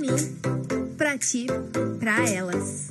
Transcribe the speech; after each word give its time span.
mim, 0.00 0.16
pra 0.96 1.18
ti, 1.18 1.46
pra 1.98 2.28
elas. 2.28 2.90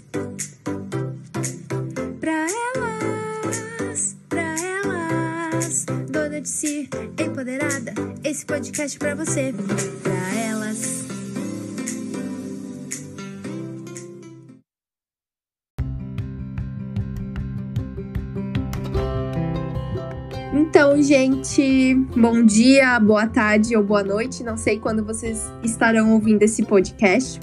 Pra 2.20 2.48
elas, 2.76 4.16
pra 4.30 4.56
elas, 4.60 5.86
dona 6.10 6.40
de 6.40 6.50
si, 6.50 6.90
empoderada, 7.20 7.94
esse 8.24 8.46
podcast 8.46 8.98
pra 9.00 9.16
você. 9.16 9.54
Então, 21.00 21.08
gente, 21.08 21.96
bom 22.18 22.44
dia, 22.44 23.00
boa 23.00 23.26
tarde 23.26 23.74
ou 23.74 23.82
boa 23.82 24.04
noite. 24.04 24.44
Não 24.44 24.58
sei 24.58 24.78
quando 24.78 25.02
vocês 25.02 25.50
estarão 25.64 26.12
ouvindo 26.12 26.44
esse 26.44 26.62
podcast. 26.64 27.40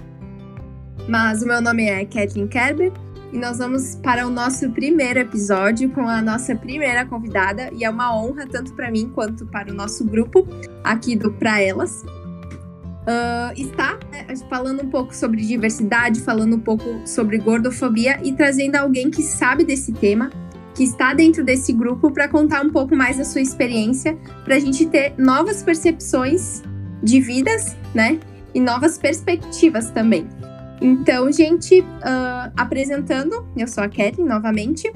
Mas 1.08 1.42
o 1.42 1.46
meu 1.46 1.62
nome 1.62 1.86
é 1.86 2.04
Kathleen 2.04 2.48
Kerber 2.48 2.92
e 3.32 3.38
nós 3.38 3.56
vamos 3.56 3.94
para 3.94 4.26
o 4.26 4.30
nosso 4.30 4.68
primeiro 4.72 5.20
episódio 5.20 5.88
com 5.88 6.02
a 6.02 6.20
nossa 6.20 6.54
primeira 6.54 7.06
convidada. 7.06 7.70
E 7.72 7.82
é 7.82 7.88
uma 7.88 8.14
honra 8.14 8.46
tanto 8.46 8.74
para 8.74 8.90
mim 8.90 9.10
quanto 9.14 9.46
para 9.46 9.72
o 9.72 9.74
nosso 9.74 10.04
grupo 10.04 10.46
aqui 10.84 11.16
do 11.16 11.32
Pra 11.32 11.58
Elas. 11.58 12.02
Uh, 12.02 13.56
está 13.56 13.98
né, 14.12 14.26
falando 14.50 14.82
um 14.82 14.90
pouco 14.90 15.16
sobre 15.16 15.40
diversidade, 15.40 16.20
falando 16.20 16.56
um 16.56 16.60
pouco 16.60 16.84
sobre 17.06 17.38
gordofobia 17.38 18.20
e 18.22 18.34
trazendo 18.34 18.76
alguém 18.76 19.10
que 19.10 19.22
sabe 19.22 19.64
desse 19.64 19.94
tema 19.94 20.30
que 20.76 20.84
está 20.84 21.14
dentro 21.14 21.42
desse 21.42 21.72
grupo 21.72 22.10
para 22.10 22.28
contar 22.28 22.62
um 22.62 22.70
pouco 22.70 22.94
mais 22.94 23.16
da 23.16 23.24
sua 23.24 23.40
experiência, 23.40 24.14
para 24.44 24.56
a 24.56 24.58
gente 24.58 24.84
ter 24.86 25.14
novas 25.16 25.62
percepções 25.62 26.62
de 27.02 27.18
vidas, 27.18 27.74
né? 27.94 28.20
E 28.54 28.60
novas 28.60 28.98
perspectivas 28.98 29.90
também. 29.90 30.28
Então, 30.80 31.32
gente, 31.32 31.80
uh, 31.80 32.52
apresentando, 32.54 33.48
eu 33.56 33.66
sou 33.66 33.82
a 33.82 33.88
Kathleen 33.88 34.28
novamente, 34.28 34.92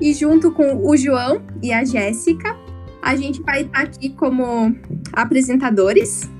e 0.00 0.12
junto 0.14 0.52
com 0.52 0.88
o 0.88 0.96
João 0.96 1.42
e 1.60 1.72
a 1.72 1.84
Jéssica, 1.84 2.56
a 3.02 3.16
gente 3.16 3.42
vai 3.42 3.62
estar 3.62 3.80
aqui 3.80 4.10
como 4.10 4.74
apresentadores. 5.12 6.30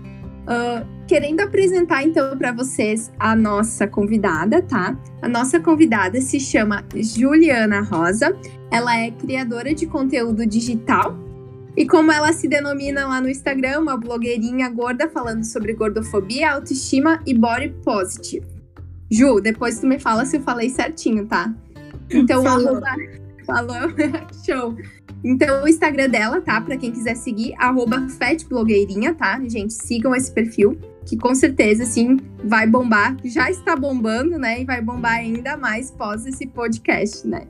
Uh, 0.44 0.93
querendo 1.06 1.40
apresentar 1.40 2.02
então 2.02 2.36
para 2.36 2.52
vocês 2.52 3.10
a 3.18 3.36
nossa 3.36 3.86
convidada, 3.86 4.62
tá? 4.62 4.98
A 5.20 5.28
nossa 5.28 5.60
convidada 5.60 6.20
se 6.20 6.40
chama 6.40 6.84
Juliana 6.94 7.80
Rosa. 7.80 8.36
Ela 8.70 8.98
é 8.98 9.10
criadora 9.10 9.74
de 9.74 9.86
conteúdo 9.86 10.46
digital 10.46 11.16
e 11.76 11.86
como 11.86 12.12
ela 12.12 12.32
se 12.32 12.46
denomina 12.46 13.06
lá 13.06 13.20
no 13.20 13.28
Instagram, 13.28 13.80
uma 13.80 13.96
blogueirinha 13.96 14.68
gorda 14.68 15.08
falando 15.08 15.44
sobre 15.44 15.72
gordofobia, 15.72 16.52
autoestima 16.52 17.20
e 17.26 17.34
body 17.34 17.74
positive. 17.84 18.46
Ju, 19.10 19.40
depois 19.40 19.80
tu 19.80 19.86
me 19.86 19.98
fala 19.98 20.24
se 20.24 20.36
eu 20.36 20.42
falei 20.42 20.70
certinho, 20.70 21.26
tá? 21.26 21.52
Então, 22.10 22.44
falou. 22.44 22.80
Falou. 23.44 23.90
Show. 24.46 24.76
Então, 25.24 25.64
o 25.64 25.68
Instagram 25.68 26.08
dela, 26.08 26.40
tá? 26.40 26.60
Para 26.60 26.76
quem 26.76 26.92
quiser 26.92 27.16
seguir, 27.16 27.54
fatblogueirinha, 28.18 29.14
tá? 29.14 29.40
Gente, 29.48 29.72
sigam 29.72 30.14
esse 30.14 30.30
perfil, 30.30 30.78
que 31.06 31.16
com 31.16 31.34
certeza, 31.34 31.82
assim, 31.82 32.18
vai 32.42 32.66
bombar. 32.66 33.16
Já 33.24 33.50
está 33.50 33.76
bombando, 33.76 34.38
né? 34.38 34.62
E 34.62 34.64
vai 34.64 34.80
bombar 34.80 35.14
ainda 35.14 35.56
mais 35.56 35.90
pós 35.90 36.26
esse 36.26 36.46
podcast, 36.46 37.26
né? 37.26 37.46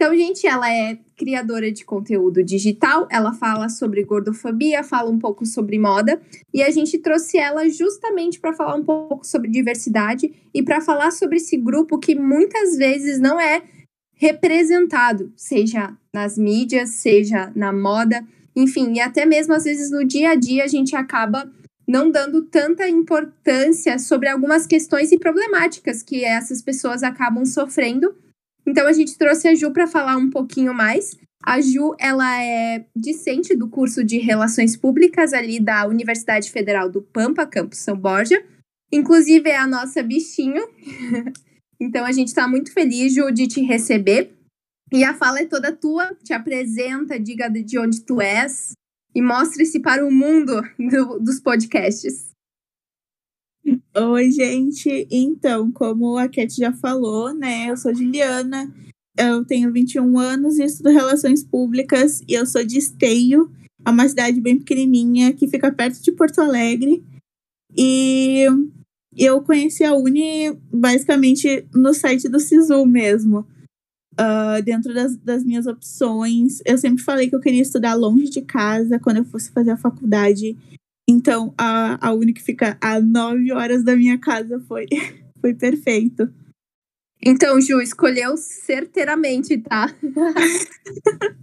Então, 0.00 0.16
gente, 0.16 0.46
ela 0.46 0.72
é 0.72 0.98
criadora 1.14 1.70
de 1.70 1.84
conteúdo 1.84 2.42
digital, 2.42 3.06
ela 3.10 3.34
fala 3.34 3.68
sobre 3.68 4.02
gordofobia, 4.02 4.82
fala 4.82 5.10
um 5.10 5.18
pouco 5.18 5.44
sobre 5.44 5.78
moda, 5.78 6.18
e 6.54 6.62
a 6.62 6.70
gente 6.70 6.96
trouxe 6.96 7.36
ela 7.36 7.68
justamente 7.68 8.40
para 8.40 8.54
falar 8.54 8.76
um 8.76 8.82
pouco 8.82 9.26
sobre 9.26 9.50
diversidade 9.50 10.32
e 10.54 10.62
para 10.62 10.80
falar 10.80 11.10
sobre 11.10 11.36
esse 11.36 11.54
grupo 11.58 11.98
que 11.98 12.14
muitas 12.14 12.78
vezes 12.78 13.20
não 13.20 13.38
é 13.38 13.62
representado, 14.14 15.30
seja 15.36 15.94
nas 16.14 16.38
mídias, 16.38 16.94
seja 16.94 17.52
na 17.54 17.70
moda, 17.70 18.26
enfim, 18.54 18.94
e 18.94 19.00
até 19.00 19.24
mesmo 19.24 19.54
às 19.54 19.64
vezes 19.64 19.90
no 19.90 20.04
dia 20.04 20.30
a 20.30 20.34
dia 20.34 20.64
a 20.64 20.68
gente 20.68 20.96
acaba 20.96 21.50
não 21.86 22.10
dando 22.10 22.42
tanta 22.42 22.88
importância 22.88 23.98
sobre 23.98 24.28
algumas 24.28 24.66
questões 24.66 25.10
e 25.12 25.18
problemáticas 25.18 26.02
que 26.02 26.24
essas 26.24 26.62
pessoas 26.62 27.02
acabam 27.02 27.44
sofrendo 27.44 28.14
então 28.66 28.86
a 28.86 28.92
gente 28.92 29.16
trouxe 29.16 29.48
a 29.48 29.54
Ju 29.54 29.72
para 29.72 29.86
falar 29.86 30.16
um 30.16 30.30
pouquinho 30.30 30.72
mais. 30.72 31.16
A 31.42 31.60
Ju, 31.60 31.94
ela 31.98 32.42
é 32.42 32.84
discente 32.94 33.56
do 33.56 33.68
curso 33.68 34.04
de 34.04 34.18
Relações 34.18 34.76
Públicas 34.76 35.32
ali 35.32 35.58
da 35.58 35.86
Universidade 35.86 36.50
Federal 36.50 36.88
do 36.90 37.00
Pampa, 37.00 37.46
campus 37.46 37.78
São 37.78 37.96
Borja. 37.96 38.42
Inclusive 38.92 39.48
é 39.48 39.56
a 39.56 39.66
nossa 39.66 40.02
bichinho. 40.02 40.62
então 41.80 42.04
a 42.04 42.12
gente 42.12 42.28
está 42.28 42.46
muito 42.46 42.72
feliz, 42.72 43.14
Ju, 43.14 43.30
de 43.30 43.46
te 43.46 43.62
receber. 43.62 44.32
E 44.92 45.04
a 45.04 45.14
fala 45.14 45.40
é 45.40 45.46
toda 45.46 45.74
tua, 45.74 46.14
te 46.22 46.32
apresenta, 46.32 47.18
diga 47.18 47.48
de 47.48 47.78
onde 47.78 48.00
tu 48.00 48.20
és 48.20 48.72
e 49.14 49.22
mostre-se 49.22 49.80
para 49.80 50.04
o 50.06 50.10
mundo 50.10 50.62
do, 50.78 51.18
dos 51.20 51.40
podcasts. 51.40 52.30
Oi, 53.96 54.30
gente. 54.30 55.06
Então, 55.10 55.70
como 55.70 56.16
a 56.16 56.28
Cat 56.28 56.54
já 56.54 56.72
falou, 56.72 57.32
né? 57.32 57.70
Eu 57.70 57.76
sou 57.76 57.94
Juliana, 57.94 58.72
eu 59.16 59.44
tenho 59.44 59.72
21 59.72 60.18
anos 60.18 60.58
e 60.58 60.64
estudo 60.64 60.90
Relações 60.90 61.44
Públicas 61.44 62.22
e 62.26 62.34
eu 62.34 62.46
sou 62.46 62.64
de 62.64 62.78
Esteio, 62.78 63.50
é 63.84 63.90
uma 63.90 64.08
cidade 64.08 64.40
bem 64.40 64.58
pequenininha 64.58 65.32
que 65.32 65.48
fica 65.48 65.72
perto 65.72 66.02
de 66.02 66.12
Porto 66.12 66.40
Alegre. 66.40 67.02
E 67.76 68.46
eu 69.16 69.40
conheci 69.42 69.84
a 69.84 69.94
Uni 69.94 70.52
basicamente 70.72 71.66
no 71.74 71.94
site 71.94 72.28
do 72.28 72.40
SISU 72.40 72.84
mesmo. 72.86 73.46
Uh, 74.18 74.62
dentro 74.62 74.92
das, 74.92 75.16
das 75.16 75.44
minhas 75.44 75.66
opções, 75.66 76.60
eu 76.66 76.76
sempre 76.76 77.02
falei 77.02 77.28
que 77.28 77.34
eu 77.34 77.40
queria 77.40 77.62
estudar 77.62 77.94
longe 77.94 78.28
de 78.28 78.42
casa 78.42 78.98
quando 78.98 79.18
eu 79.18 79.24
fosse 79.24 79.50
fazer 79.50 79.70
a 79.70 79.76
faculdade. 79.76 80.56
Então, 81.08 81.54
a, 81.56 82.08
a 82.08 82.12
Uni 82.12 82.32
que 82.32 82.42
fica 82.42 82.76
a 82.80 83.00
nove 83.00 83.52
horas 83.52 83.82
da 83.82 83.96
minha 83.96 84.18
casa 84.18 84.60
foi, 84.68 84.86
foi 85.40 85.54
perfeito. 85.54 86.32
Então, 87.22 87.60
Ju, 87.60 87.80
escolheu 87.80 88.36
certeiramente, 88.36 89.58
tá? 89.58 89.94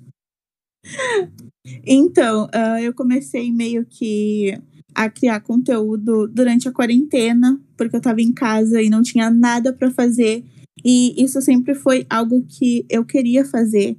então, 1.86 2.46
uh, 2.46 2.80
eu 2.82 2.94
comecei 2.94 3.52
meio 3.52 3.86
que 3.86 4.58
a 4.96 5.10
criar 5.10 5.42
conteúdo 5.42 6.28
durante 6.28 6.68
a 6.68 6.72
quarentena, 6.72 7.62
porque 7.78 7.96
eu 7.96 8.02
tava 8.02 8.22
em 8.22 8.34
casa 8.34 8.82
e 8.82 8.90
não 8.90 9.04
tinha 9.04 9.30
nada 9.30 9.72
para 9.72 9.92
fazer. 9.92 10.44
E 10.84 11.22
isso 11.22 11.42
sempre 11.42 11.74
foi 11.76 12.06
algo 12.10 12.46
que 12.48 12.86
eu 12.90 13.04
queria 13.04 13.44
fazer 13.44 13.98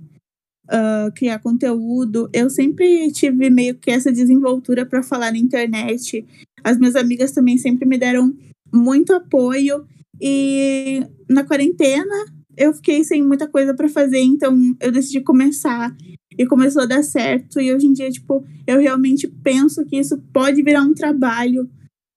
uh, 0.69 1.12
criar 1.15 1.39
conteúdo. 1.39 2.28
Eu 2.33 2.49
sempre 2.49 3.11
tive 3.12 3.50
meio 3.50 3.75
que 3.75 3.91
essa 3.91 4.12
desenvoltura 4.12 4.87
para 4.87 5.03
falar 5.03 5.33
na 5.33 5.39
internet. 5.39 6.25
As 6.62 6.78
minhas 6.78 6.97
amigas 6.97 7.33
também 7.33 7.59
sempre 7.59 7.87
me 7.87 7.99
deram 7.99 8.34
muito 8.72 9.12
apoio. 9.12 9.84
E 10.21 11.03
na 11.28 11.44
quarentena 11.44 12.27
eu 12.56 12.75
fiquei 12.75 13.05
sem 13.05 13.22
muita 13.22 13.47
coisa 13.47 13.72
para 13.72 13.89
fazer, 13.89 14.19
então 14.19 14.75
eu 14.81 14.91
decidi 14.91 15.21
começar 15.21 15.97
e 16.37 16.45
começou 16.45 16.83
a 16.83 16.87
dar 16.87 17.05
certo. 17.05 17.60
E 17.60 17.72
hoje 17.72 17.87
em 17.87 17.93
dia, 17.93 18.10
tipo, 18.10 18.45
eu 18.66 18.81
realmente 18.81 19.28
penso 19.28 19.84
que 19.84 19.97
isso 19.97 20.19
pode 20.33 20.62
virar 20.62 20.83
um 20.83 20.93
trabalho 20.93 21.71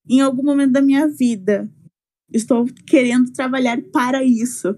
em 0.10 0.20
algum 0.20 0.44
momento 0.44 0.72
da 0.72 0.82
minha 0.82 1.08
vida. 1.08 1.70
Estou 2.34 2.66
querendo 2.86 3.31
trabalhar 3.31 3.81
para 3.92 4.24
isso. 4.24 4.75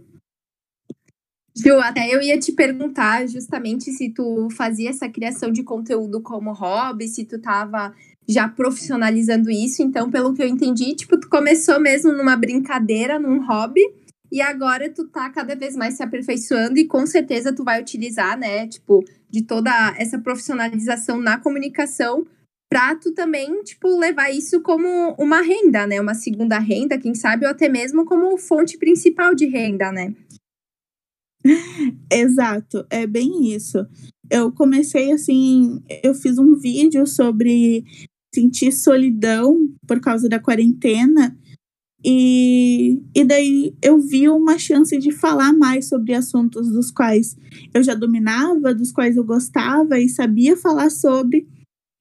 Ju, 1.56 1.74
até 1.80 2.14
eu 2.14 2.19
ia 2.19 2.40
te 2.40 2.52
perguntar 2.52 3.28
justamente 3.28 3.91
se 3.91 4.09
tu 4.09 4.47
fazia 4.52 4.90
essa 4.90 5.08
criação 5.08 5.52
de 5.52 5.62
conteúdo 5.62 6.20
como 6.22 6.52
hobby, 6.52 7.08
se 7.08 7.26
tu 7.26 7.40
tava 7.40 7.94
já 8.28 8.47
profissionalizando 8.47 9.52
isso. 9.52 9.84
Então, 9.84 10.09
pelo 10.09 10.34
que 10.34 10.41
eu 10.41 10.47
entendi, 10.47 10.96
tipo, 10.96 11.20
tu 11.20 11.29
começou 11.29 11.79
mesmo 11.79 12.11
numa 12.11 12.35
brincadeira, 12.35 13.20
num 13.20 13.46
hobby, 13.46 13.82
e 14.32 14.41
agora 14.41 14.90
tu 14.90 15.08
tá 15.08 15.29
cada 15.29 15.55
vez 15.55 15.76
mais 15.76 15.94
se 15.94 16.02
aperfeiçoando 16.02 16.79
e 16.79 16.85
com 16.85 17.05
certeza 17.05 17.53
tu 17.53 17.64
vai 17.64 17.79
utilizar, 17.79 18.35
né, 18.35 18.67
tipo, 18.67 19.03
de 19.29 19.44
toda 19.44 19.94
essa 19.96 20.17
profissionalização 20.17 21.22
na 21.22 21.38
comunicação 21.38 22.26
para 22.73 22.96
tu 22.96 23.14
também, 23.14 23.61
tipo, 23.61 23.99
levar 23.99 24.31
isso 24.31 24.59
como 24.61 25.14
uma 25.20 25.41
renda, 25.41 25.85
né, 25.85 26.02
uma 26.02 26.16
segunda 26.16 26.58
renda, 26.58 26.97
quem 26.97 27.14
sabe, 27.14 27.46
ou 27.46 27.52
até 27.52 27.70
mesmo 27.70 28.03
como 28.03 28.35
fonte 28.35 28.79
principal 28.79 29.35
de 29.35 29.46
renda, 29.46 29.91
né? 29.91 30.16
Exato, 32.11 32.84
é 32.90 33.05
bem 33.05 33.53
isso. 33.53 33.85
Eu 34.28 34.52
comecei 34.52 35.11
assim, 35.11 35.84
eu 36.03 36.16
fiz 36.16 36.40
um 36.40 36.55
vídeo 36.55 37.05
sobre 37.05 37.85
sentir 38.34 38.72
solidão 38.72 39.69
por 39.87 39.99
causa 39.99 40.28
da 40.28 40.40
quarentena. 40.40 41.37
E, 42.03 43.03
e 43.16 43.23
daí 43.23 43.76
eu 43.84 43.99
vi 43.99 44.28
uma 44.28 44.58
chance 44.58 44.97
de 44.97 45.11
falar 45.11 45.53
mais 45.53 45.87
sobre 45.87 46.16
assuntos 46.16 46.72
dos 46.72 46.90
quais 46.90 47.37
eu 47.72 47.84
já 47.84 47.93
dominava, 47.93 48.73
dos 48.73 48.91
quais 48.91 49.16
eu 49.16 49.23
gostava 49.23 49.99
e 49.99 50.09
sabia 50.09 50.58
falar 50.58 50.90
sobre. 50.90 51.47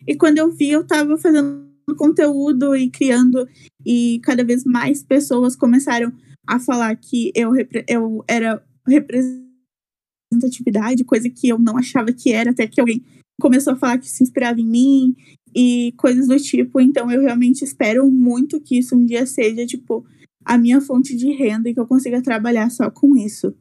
E 0.06 0.16
quando 0.16 0.38
eu 0.38 0.50
vi, 0.50 0.70
eu 0.70 0.87
tava 0.87 1.16
fazendo 1.16 1.70
conteúdo 1.96 2.76
e 2.76 2.90
criando, 2.90 3.49
e 3.84 4.20
cada 4.22 4.44
vez 4.44 4.64
mais 4.64 5.02
pessoas 5.02 5.56
começaram 5.56 6.12
a 6.46 6.58
falar 6.58 6.94
que 6.96 7.32
eu, 7.34 7.52
eu 7.88 8.25
era 8.28 8.62
representatividade, 8.87 11.04
coisa 11.04 11.28
que 11.28 11.49
eu 11.49 11.58
não 11.58 11.76
achava 11.76 12.12
que 12.12 12.32
era, 12.32 12.50
até 12.50 12.66
que 12.66 12.81
alguém 12.81 13.02
começou 13.40 13.72
a 13.72 13.76
falar 13.76 13.99
que 13.99 14.08
se 14.08 14.22
inspirava 14.22 14.60
em 14.60 14.66
mim 14.66 15.16
e 15.54 15.93
coisas 15.96 16.28
do 16.28 16.37
tipo. 16.37 16.81
Então 16.81 17.10
eu 17.10 17.20
realmente 17.20 17.62
espero 17.62 18.10
muito 18.10 18.60
que 18.60 18.78
isso 18.78 18.96
um 18.96 19.04
dia 19.04 19.26
seja, 19.26 19.66
tipo, 19.66 20.04
a 20.44 20.58
minha 20.58 20.81
fonte 20.81 21.16
de 21.16 21.32
renda 21.32 21.69
e 21.69 21.75
que 21.75 21.81
eu 21.81 21.87
consiga 21.87 22.22
trabalhar 22.22 22.70
só 22.70 22.90
com 22.90 23.16
isso. 23.16 23.54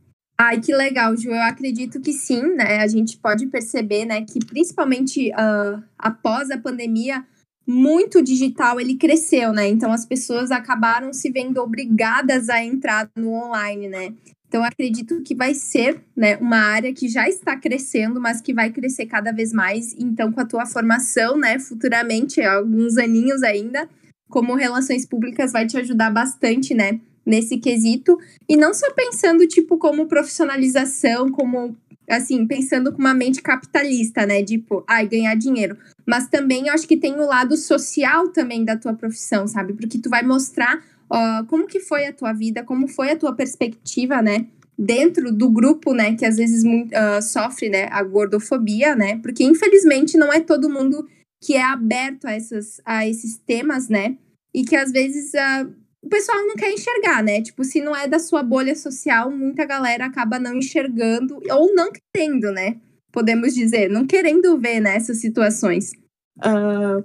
Ai, 0.43 0.59
que 0.59 0.73
legal, 0.73 1.15
Ju. 1.15 1.29
Eu 1.29 1.43
acredito 1.43 2.01
que 2.01 2.11
sim, 2.11 2.41
né? 2.55 2.79
A 2.79 2.87
gente 2.87 3.15
pode 3.15 3.45
perceber, 3.45 4.05
né, 4.05 4.25
que 4.25 4.43
principalmente 4.43 5.29
uh, 5.29 5.83
após 5.99 6.49
a 6.49 6.57
pandemia, 6.57 7.23
muito 7.67 8.23
digital 8.23 8.79
ele 8.79 8.95
cresceu, 8.95 9.53
né? 9.53 9.67
Então 9.67 9.91
as 9.91 10.03
pessoas 10.03 10.49
acabaram 10.49 11.13
se 11.13 11.29
vendo 11.29 11.59
obrigadas 11.59 12.49
a 12.49 12.59
entrar 12.63 13.07
no 13.15 13.33
online, 13.33 13.87
né? 13.87 14.15
Então 14.47 14.63
acredito 14.63 15.21
que 15.21 15.35
vai 15.35 15.53
ser, 15.53 16.03
né, 16.17 16.37
uma 16.37 16.57
área 16.57 16.91
que 16.91 17.07
já 17.07 17.29
está 17.29 17.55
crescendo, 17.55 18.19
mas 18.19 18.41
que 18.41 18.51
vai 18.51 18.71
crescer 18.71 19.05
cada 19.05 19.31
vez 19.31 19.53
mais. 19.53 19.93
Então 19.93 20.31
com 20.31 20.41
a 20.41 20.45
tua 20.45 20.65
formação, 20.65 21.37
né, 21.37 21.59
futuramente, 21.59 22.41
alguns 22.41 22.97
aninhos 22.97 23.43
ainda, 23.43 23.87
como 24.27 24.55
relações 24.55 25.05
públicas 25.05 25.51
vai 25.51 25.67
te 25.67 25.77
ajudar 25.77 26.09
bastante, 26.09 26.73
né, 26.73 26.99
nesse 27.25 27.57
quesito. 27.57 28.17
E 28.47 28.55
não 28.55 28.73
só 28.73 28.91
pensando 28.93 29.47
tipo 29.47 29.77
como 29.77 30.07
profissionalização, 30.07 31.31
como 31.31 31.75
assim, 32.09 32.45
pensando 32.45 32.91
com 32.91 32.99
uma 32.99 33.13
mente 33.13 33.41
capitalista, 33.41 34.25
né? 34.25 34.43
Tipo, 34.43 34.83
ai, 34.87 35.07
ganhar 35.07 35.35
dinheiro. 35.35 35.77
Mas 36.05 36.27
também 36.27 36.69
acho 36.69 36.87
que 36.87 36.97
tem 36.97 37.13
o 37.15 37.25
lado 37.25 37.55
social 37.55 38.29
também 38.29 38.65
da 38.65 38.75
tua 38.75 38.93
profissão, 38.93 39.47
sabe? 39.47 39.73
Porque 39.73 39.97
tu 39.97 40.09
vai 40.09 40.23
mostrar 40.23 40.83
uh, 41.11 41.45
como 41.47 41.67
que 41.67 41.79
foi 41.79 42.05
a 42.05 42.13
tua 42.13 42.33
vida, 42.33 42.63
como 42.63 42.87
foi 42.87 43.11
a 43.11 43.15
tua 43.15 43.33
perspectiva, 43.33 44.21
né? 44.21 44.47
Dentro 44.77 45.31
do 45.31 45.49
grupo, 45.49 45.93
né, 45.93 46.15
que 46.15 46.25
às 46.25 46.37
vezes 46.37 46.63
uh, 46.63 47.21
sofre, 47.21 47.69
né, 47.69 47.87
a 47.91 48.01
gordofobia, 48.03 48.95
né? 48.95 49.19
Porque 49.19 49.43
infelizmente 49.43 50.17
não 50.17 50.33
é 50.33 50.39
todo 50.39 50.69
mundo 50.69 51.07
que 51.43 51.55
é 51.55 51.61
aberto 51.61 52.25
a, 52.25 52.31
essas, 52.31 52.81
a 52.85 53.07
esses 53.07 53.37
temas, 53.37 53.89
né? 53.89 54.17
E 54.53 54.63
que 54.63 54.75
às 54.75 54.91
vezes 54.91 55.31
uh, 55.33 55.71
o 56.01 56.09
pessoal 56.09 56.39
não 56.47 56.55
quer 56.55 56.71
enxergar, 56.73 57.23
né? 57.23 57.41
Tipo, 57.41 57.63
se 57.63 57.79
não 57.79 57.95
é 57.95 58.07
da 58.07 58.17
sua 58.17 58.41
bolha 58.41 58.75
social, 58.75 59.29
muita 59.29 59.65
galera 59.65 60.05
acaba 60.05 60.39
não 60.39 60.55
enxergando 60.55 61.39
ou 61.51 61.75
não 61.75 61.91
querendo, 61.91 62.51
né? 62.51 62.79
Podemos 63.11 63.53
dizer, 63.53 63.89
não 63.89 64.07
querendo 64.07 64.57
ver 64.57 64.79
nessas 64.79 65.17
né, 65.17 65.21
situações. 65.21 65.91
Uh, 66.39 66.99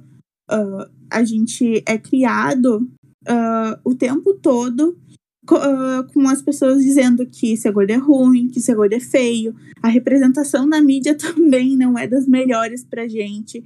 uh, 0.50 0.90
a 1.10 1.22
gente 1.24 1.82
é 1.86 1.98
criado 1.98 2.88
uh, 3.28 3.78
o 3.84 3.94
tempo 3.94 4.34
todo 4.34 4.98
com 6.12 6.28
as 6.28 6.42
pessoas 6.42 6.82
dizendo 6.82 7.24
que 7.24 7.56
ser 7.56 7.70
gordo 7.70 7.90
é 7.90 7.96
ruim, 7.96 8.48
que 8.48 8.60
ser 8.60 8.74
gordo 8.74 8.94
é 8.94 9.00
feio. 9.00 9.54
A 9.80 9.86
representação 9.86 10.66
na 10.66 10.82
mídia 10.82 11.14
também 11.16 11.76
não 11.76 11.96
é 11.96 12.08
das 12.08 12.26
melhores 12.26 12.82
pra 12.82 13.06
gente. 13.06 13.64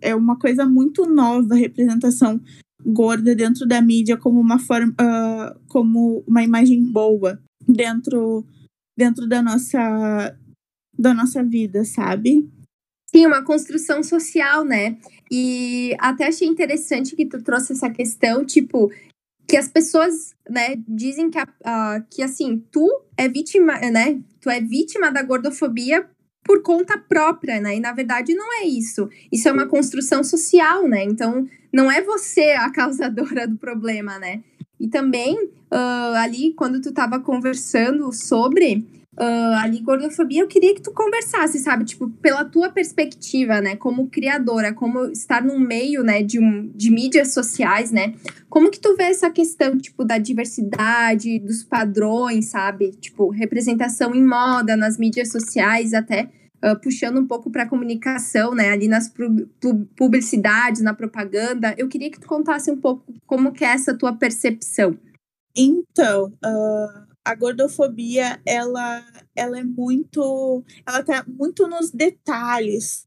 é 0.00 0.14
uma 0.14 0.38
coisa 0.38 0.64
muito 0.64 1.04
nova 1.04 1.52
a 1.52 1.58
representação 1.58 2.40
gorda 2.84 3.34
dentro 3.34 3.66
da 3.66 3.80
mídia 3.80 4.16
como 4.16 4.40
uma 4.40 4.58
forma, 4.58 4.92
uh, 4.92 5.58
como 5.68 6.22
uma 6.26 6.42
imagem 6.42 6.82
boa 6.82 7.40
dentro 7.66 8.44
dentro 8.96 9.26
da 9.26 9.42
nossa 9.42 10.36
da 10.96 11.12
nossa 11.12 11.42
vida, 11.42 11.84
sabe? 11.84 12.48
Sim, 13.10 13.26
uma 13.26 13.44
construção 13.44 14.02
social, 14.02 14.64
né? 14.64 14.96
E 15.30 15.96
até 15.98 16.28
achei 16.28 16.46
interessante 16.46 17.16
que 17.16 17.26
tu 17.26 17.42
trouxe 17.42 17.72
essa 17.72 17.90
questão, 17.90 18.44
tipo, 18.44 18.90
que 19.48 19.56
as 19.56 19.68
pessoas, 19.68 20.34
né, 20.48 20.76
dizem 20.86 21.30
que, 21.30 21.38
uh, 21.38 22.04
que 22.10 22.22
assim, 22.22 22.58
tu 22.70 22.88
é 23.16 23.28
vítima, 23.28 23.78
né? 23.90 24.20
Tu 24.40 24.50
é 24.50 24.60
vítima 24.60 25.10
da 25.10 25.22
gordofobia 25.22 26.08
por 26.44 26.62
conta 26.62 26.98
própria, 26.98 27.60
né? 27.60 27.76
E 27.76 27.80
na 27.80 27.92
verdade 27.92 28.34
não 28.34 28.52
é 28.60 28.66
isso. 28.66 29.08
Isso 29.32 29.48
é 29.48 29.52
uma 29.52 29.66
construção 29.66 30.22
social, 30.22 30.86
né? 30.86 31.02
Então 31.02 31.48
não 31.72 31.90
é 31.90 32.02
você 32.02 32.50
a 32.50 32.70
causadora 32.70 33.48
do 33.48 33.56
problema, 33.56 34.18
né? 34.18 34.42
E 34.78 34.88
também 34.88 35.36
uh, 35.44 36.14
ali 36.16 36.52
quando 36.52 36.80
tu 36.80 36.92
tava 36.92 37.18
conversando 37.18 38.12
sobre 38.12 38.84
uh, 39.18 39.54
ali 39.62 39.80
gordofobia, 39.80 40.42
eu 40.42 40.48
queria 40.48 40.74
que 40.74 40.82
tu 40.82 40.92
conversasse, 40.92 41.58
sabe? 41.58 41.84
Tipo, 41.84 42.10
pela 42.10 42.44
tua 42.44 42.70
perspectiva, 42.70 43.60
né? 43.60 43.76
Como 43.76 44.08
criadora, 44.08 44.72
como 44.72 45.06
estar 45.06 45.42
no 45.42 45.58
meio, 45.58 46.02
né, 46.02 46.22
de, 46.22 46.38
um, 46.38 46.70
de 46.74 46.90
mídias 46.90 47.32
sociais, 47.32 47.90
né? 47.90 48.14
Como 48.48 48.70
que 48.70 48.80
tu 48.80 48.96
vê 48.96 49.04
essa 49.04 49.30
questão, 49.30 49.78
tipo, 49.78 50.04
da 50.04 50.18
diversidade, 50.18 51.38
dos 51.38 51.62
padrões, 51.62 52.46
sabe? 52.46 52.92
Tipo, 52.92 53.30
representação 53.30 54.14
em 54.14 54.24
moda, 54.24 54.76
nas 54.76 54.98
mídias 54.98 55.30
sociais, 55.30 55.94
até 55.94 56.28
uh, 56.64 56.78
puxando 56.80 57.18
um 57.18 57.26
pouco 57.26 57.50
para 57.50 57.64
a 57.64 57.68
comunicação, 57.68 58.54
né? 58.54 58.70
Ali 58.70 58.88
nas 58.88 59.12
publicidades, 59.96 60.82
na 60.82 60.94
propaganda. 60.94 61.74
Eu 61.78 61.88
queria 61.88 62.10
que 62.10 62.20
tu 62.20 62.26
contasse 62.26 62.70
um 62.70 62.76
pouco 62.76 63.04
como 63.26 63.52
que 63.52 63.64
é 63.64 63.68
essa 63.68 63.96
tua 63.96 64.12
percepção. 64.14 64.96
Então, 65.56 66.32
uh, 66.44 67.13
a 67.24 67.34
gordofobia, 67.34 68.38
ela, 68.44 69.04
ela 69.34 69.58
é 69.58 69.64
muito. 69.64 70.62
Ela 70.86 71.02
tá 71.02 71.24
muito 71.26 71.66
nos 71.66 71.90
detalhes. 71.90 73.06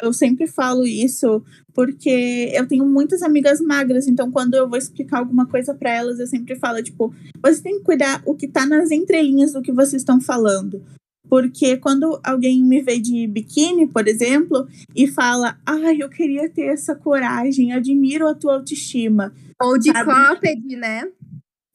Eu 0.00 0.12
sempre 0.12 0.46
falo 0.46 0.86
isso 0.86 1.42
porque 1.72 2.50
eu 2.54 2.68
tenho 2.68 2.86
muitas 2.86 3.22
amigas 3.22 3.60
magras, 3.62 4.06
então 4.06 4.30
quando 4.30 4.54
eu 4.54 4.68
vou 4.68 4.78
explicar 4.78 5.20
alguma 5.20 5.46
coisa 5.46 5.74
para 5.74 5.90
elas, 5.90 6.20
eu 6.20 6.26
sempre 6.26 6.54
falo, 6.54 6.82
tipo, 6.82 7.14
você 7.42 7.62
tem 7.62 7.78
que 7.78 7.84
cuidar 7.84 8.22
o 8.26 8.34
que 8.34 8.46
tá 8.46 8.66
nas 8.66 8.90
entrelinhas 8.90 9.52
do 9.52 9.62
que 9.62 9.72
vocês 9.72 10.02
estão 10.02 10.20
falando. 10.20 10.84
Porque 11.28 11.78
quando 11.78 12.20
alguém 12.22 12.62
me 12.62 12.82
vê 12.82 13.00
de 13.00 13.26
biquíni, 13.26 13.86
por 13.86 14.06
exemplo, 14.06 14.68
e 14.94 15.08
fala, 15.08 15.58
ai, 15.66 15.96
eu 16.00 16.08
queria 16.08 16.48
ter 16.48 16.66
essa 16.66 16.94
coragem, 16.94 17.72
admiro 17.72 18.28
a 18.28 18.34
tua 18.34 18.56
autoestima. 18.56 19.32
Ou 19.60 19.78
de 19.78 19.92
cropped, 19.92 20.76
né? 20.76 21.10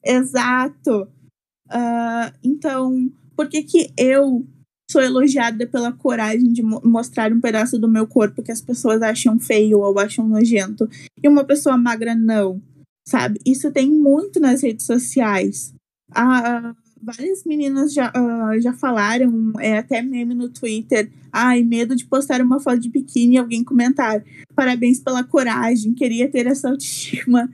Exato. 0.04 1.08
Uh, 1.72 2.32
então, 2.44 3.10
por 3.34 3.48
que, 3.48 3.62
que 3.62 3.92
eu 3.96 4.46
sou 4.90 5.00
elogiada 5.00 5.66
pela 5.66 5.90
coragem 5.90 6.52
de 6.52 6.62
mo 6.62 6.80
mostrar 6.84 7.32
um 7.32 7.40
pedaço 7.40 7.78
do 7.78 7.88
meu 7.88 8.06
corpo 8.06 8.42
que 8.42 8.52
as 8.52 8.60
pessoas 8.60 9.00
acham 9.00 9.38
feio 9.38 9.80
ou 9.80 9.98
acham 9.98 10.28
nojento 10.28 10.88
e 11.22 11.28
uma 11.28 11.44
pessoa 11.44 11.78
magra 11.78 12.14
não? 12.14 12.60
Sabe? 13.08 13.40
Isso 13.44 13.72
tem 13.72 13.90
muito 13.90 14.38
nas 14.38 14.62
redes 14.62 14.84
sociais. 14.84 15.74
Ah, 16.14 16.74
várias 17.02 17.42
meninas 17.44 17.92
já, 17.92 18.12
uh, 18.14 18.60
já 18.60 18.72
falaram, 18.74 19.52
é 19.58 19.78
até 19.78 20.02
meme 20.02 20.34
no 20.34 20.48
Twitter. 20.48 21.10
Ai, 21.32 21.64
medo 21.64 21.96
de 21.96 22.04
postar 22.04 22.40
uma 22.40 22.60
foto 22.60 22.78
de 22.78 22.90
biquíni 22.90 23.34
e 23.34 23.38
alguém 23.38 23.64
comentar. 23.64 24.22
Parabéns 24.54 25.00
pela 25.00 25.24
coragem, 25.24 25.94
queria 25.94 26.30
ter 26.30 26.46
essa 26.46 26.68
autoestima. 26.68 27.50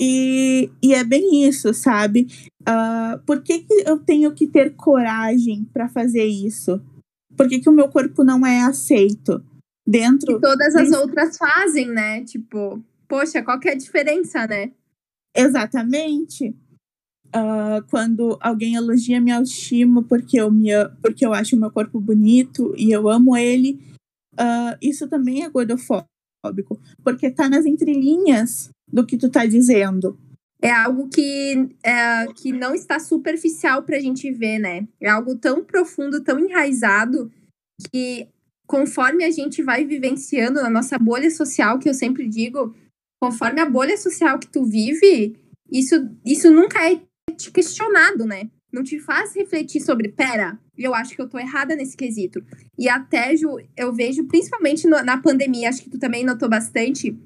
E, 0.00 0.70
e 0.82 0.94
é 0.94 1.04
bem 1.04 1.46
isso, 1.46 1.72
sabe? 1.72 2.26
Uh, 2.62 3.18
por 3.24 3.42
que, 3.42 3.60
que 3.60 3.84
eu 3.86 3.98
tenho 3.98 4.32
que 4.32 4.46
ter 4.46 4.74
coragem 4.74 5.64
para 5.72 5.88
fazer 5.88 6.24
isso? 6.24 6.80
Por 7.36 7.48
que, 7.48 7.60
que 7.60 7.68
o 7.68 7.72
meu 7.72 7.88
corpo 7.88 8.24
não 8.24 8.44
é 8.44 8.62
aceito? 8.62 9.42
Dentro. 9.86 10.36
E 10.36 10.40
todas 10.40 10.74
as 10.76 10.92
outras 10.92 11.36
fazem, 11.36 11.88
né? 11.88 12.22
Tipo, 12.24 12.82
poxa, 13.08 13.42
qual 13.42 13.58
que 13.58 13.68
é 13.68 13.72
a 13.72 13.76
diferença, 13.76 14.46
né? 14.46 14.70
Exatamente. 15.34 16.54
Uh, 17.28 17.82
quando 17.88 18.36
alguém 18.40 18.74
elogia 18.74 19.20
minha 19.20 19.36
autoestima 19.36 20.02
porque 20.02 20.40
eu, 20.40 20.50
me, 20.50 20.70
porque 21.00 21.24
eu 21.24 21.32
acho 21.32 21.56
o 21.56 21.58
meu 21.58 21.70
corpo 21.70 22.00
bonito 22.00 22.74
e 22.76 22.90
eu 22.90 23.08
amo 23.08 23.36
ele, 23.36 23.80
uh, 24.34 24.76
isso 24.82 25.08
também 25.08 25.44
é 25.44 25.48
gordofóbico. 25.48 26.78
Porque 27.02 27.30
tá 27.30 27.48
nas 27.48 27.66
entrelinhas 27.66 28.70
do 28.92 29.06
que 29.06 29.16
tu 29.16 29.28
tá 29.28 29.46
dizendo. 29.46 30.18
É 30.62 30.70
algo 30.70 31.08
que, 31.08 31.70
é, 31.82 32.26
que 32.34 32.52
não 32.52 32.74
está 32.74 32.98
superficial 32.98 33.82
pra 33.82 33.98
gente 33.98 34.30
ver, 34.30 34.58
né? 34.58 34.86
É 35.00 35.08
algo 35.08 35.34
tão 35.34 35.64
profundo, 35.64 36.22
tão 36.22 36.38
enraizado, 36.38 37.30
que 37.90 38.28
conforme 38.66 39.24
a 39.24 39.30
gente 39.30 39.62
vai 39.62 39.84
vivenciando 39.84 40.62
na 40.62 40.68
nossa 40.68 40.98
bolha 40.98 41.30
social, 41.30 41.78
que 41.78 41.88
eu 41.88 41.94
sempre 41.94 42.28
digo, 42.28 42.74
conforme 43.20 43.60
a 43.60 43.68
bolha 43.68 43.96
social 43.96 44.38
que 44.38 44.48
tu 44.48 44.64
vive, 44.64 45.34
isso, 45.70 46.08
isso 46.24 46.50
nunca 46.50 46.78
é 46.90 47.00
te 47.36 47.50
questionado, 47.50 48.26
né? 48.26 48.50
Não 48.72 48.84
te 48.84 49.00
faz 49.00 49.34
refletir 49.34 49.80
sobre, 49.80 50.10
pera, 50.10 50.58
eu 50.76 50.94
acho 50.94 51.16
que 51.16 51.22
eu 51.22 51.28
tô 51.28 51.38
errada 51.38 51.74
nesse 51.74 51.96
quesito. 51.96 52.44
E 52.78 52.88
até, 52.88 53.34
Ju, 53.34 53.58
eu 53.76 53.92
vejo, 53.92 54.24
principalmente 54.26 54.86
na 54.86 55.18
pandemia, 55.18 55.68
acho 55.68 55.82
que 55.82 55.90
tu 55.90 55.98
também 55.98 56.24
notou 56.24 56.48
bastante, 56.48 57.18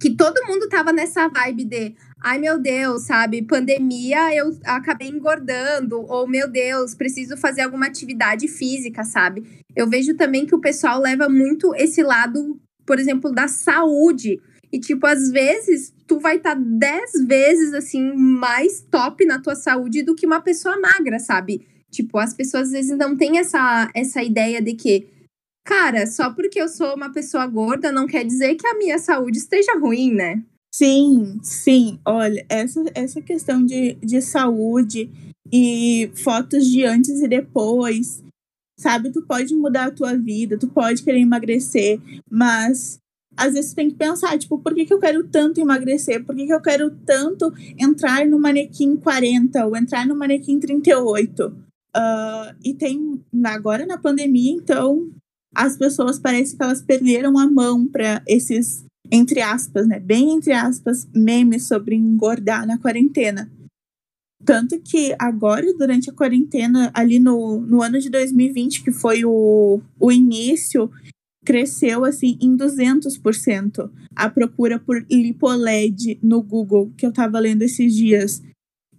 que 0.00 0.14
todo 0.14 0.46
mundo 0.46 0.68
tava 0.68 0.92
nessa 0.92 1.28
vibe 1.28 1.64
de, 1.64 1.94
ai 2.22 2.38
meu 2.38 2.58
Deus, 2.58 3.04
sabe, 3.04 3.42
pandemia 3.42 4.34
eu 4.34 4.56
acabei 4.64 5.08
engordando, 5.08 6.00
ou 6.00 6.28
meu 6.28 6.50
Deus, 6.50 6.94
preciso 6.94 7.36
fazer 7.36 7.62
alguma 7.62 7.86
atividade 7.86 8.48
física, 8.48 9.04
sabe? 9.04 9.64
Eu 9.74 9.88
vejo 9.88 10.14
também 10.16 10.46
que 10.46 10.54
o 10.54 10.60
pessoal 10.60 11.00
leva 11.00 11.28
muito 11.28 11.74
esse 11.74 12.02
lado 12.02 12.60
por 12.86 12.98
exemplo, 12.98 13.32
da 13.32 13.48
saúde. 13.48 14.40
E, 14.72 14.78
tipo, 14.78 15.06
às 15.06 15.30
vezes 15.30 15.92
tu 16.06 16.20
vai 16.20 16.36
estar 16.36 16.54
tá 16.54 16.62
dez 16.64 17.10
vezes, 17.26 17.74
assim, 17.74 18.14
mais 18.14 18.80
top 18.88 19.26
na 19.26 19.40
tua 19.40 19.56
saúde 19.56 20.02
do 20.02 20.14
que 20.14 20.24
uma 20.24 20.40
pessoa 20.40 20.78
magra, 20.78 21.18
sabe? 21.18 21.66
Tipo, 21.90 22.18
as 22.18 22.32
pessoas 22.32 22.68
às 22.68 22.72
vezes 22.72 22.96
não 22.96 23.16
têm 23.16 23.38
essa, 23.38 23.90
essa 23.94 24.22
ideia 24.22 24.62
de 24.62 24.74
que, 24.74 25.06
cara, 25.66 26.06
só 26.06 26.30
porque 26.32 26.60
eu 26.60 26.68
sou 26.68 26.94
uma 26.94 27.12
pessoa 27.12 27.44
gorda 27.46 27.90
não 27.90 28.06
quer 28.06 28.24
dizer 28.24 28.54
que 28.54 28.66
a 28.66 28.78
minha 28.78 28.98
saúde 28.98 29.38
esteja 29.38 29.76
ruim, 29.76 30.14
né? 30.14 30.42
Sim, 30.72 31.40
sim. 31.42 31.98
Olha, 32.06 32.46
essa, 32.48 32.84
essa 32.94 33.20
questão 33.20 33.64
de, 33.64 33.94
de 33.94 34.22
saúde 34.22 35.10
e 35.52 36.10
fotos 36.14 36.66
de 36.66 36.84
antes 36.84 37.20
e 37.20 37.26
depois, 37.26 38.22
sabe? 38.78 39.10
Tu 39.10 39.22
pode 39.22 39.54
mudar 39.54 39.86
a 39.86 39.90
tua 39.90 40.14
vida, 40.16 40.56
tu 40.56 40.68
pode 40.68 41.02
querer 41.02 41.20
emagrecer, 41.20 41.98
mas 42.30 42.98
às 43.36 43.54
vezes 43.54 43.72
tu 43.72 43.76
tem 43.76 43.90
que 43.90 43.96
pensar, 43.96 44.38
tipo, 44.38 44.58
por 44.58 44.74
que, 44.74 44.86
que 44.86 44.94
eu 44.94 45.00
quero 45.00 45.24
tanto 45.24 45.60
emagrecer? 45.60 46.24
Por 46.24 46.36
que, 46.36 46.46
que 46.46 46.54
eu 46.54 46.60
quero 46.60 46.90
tanto 47.04 47.52
entrar 47.78 48.24
no 48.24 48.38
manequim 48.38 48.96
40 48.96 49.66
ou 49.66 49.76
entrar 49.76 50.06
no 50.06 50.16
manequim 50.16 50.60
38? 50.60 51.46
Uh, 51.46 51.54
ah, 51.94 52.54
e 52.64 52.72
tem, 52.74 53.20
agora 53.44 53.84
na 53.84 53.98
pandemia, 53.98 54.52
então, 54.52 55.10
as 55.56 55.76
pessoas 55.76 56.18
parecem 56.18 56.56
que 56.56 56.62
elas 56.62 56.82
perderam 56.82 57.38
a 57.38 57.50
mão 57.50 57.86
para 57.86 58.22
esses 58.26 58.84
entre 59.10 59.40
aspas, 59.40 59.86
né? 59.86 60.00
Bem 60.00 60.32
entre 60.32 60.52
aspas, 60.52 61.06
memes 61.14 61.66
sobre 61.66 61.94
engordar 61.94 62.66
na 62.66 62.78
quarentena. 62.78 63.50
Tanto 64.44 64.78
que 64.80 65.14
agora, 65.18 65.72
durante 65.74 66.10
a 66.10 66.12
quarentena, 66.12 66.90
ali 66.94 67.18
no, 67.18 67.60
no 67.60 67.82
ano 67.82 67.98
de 67.98 68.10
2020, 68.10 68.84
que 68.84 68.92
foi 68.92 69.24
o, 69.24 69.80
o 69.98 70.12
início, 70.12 70.90
cresceu 71.44 72.04
assim 72.04 72.36
em 72.40 72.56
200% 72.56 73.90
a 74.14 74.28
procura 74.28 74.78
por 74.78 75.04
lipoled 75.10 76.18
no 76.22 76.42
Google, 76.42 76.92
que 76.96 77.06
eu 77.06 77.10
estava 77.10 77.38
lendo 77.38 77.62
esses 77.62 77.94
dias. 77.94 78.42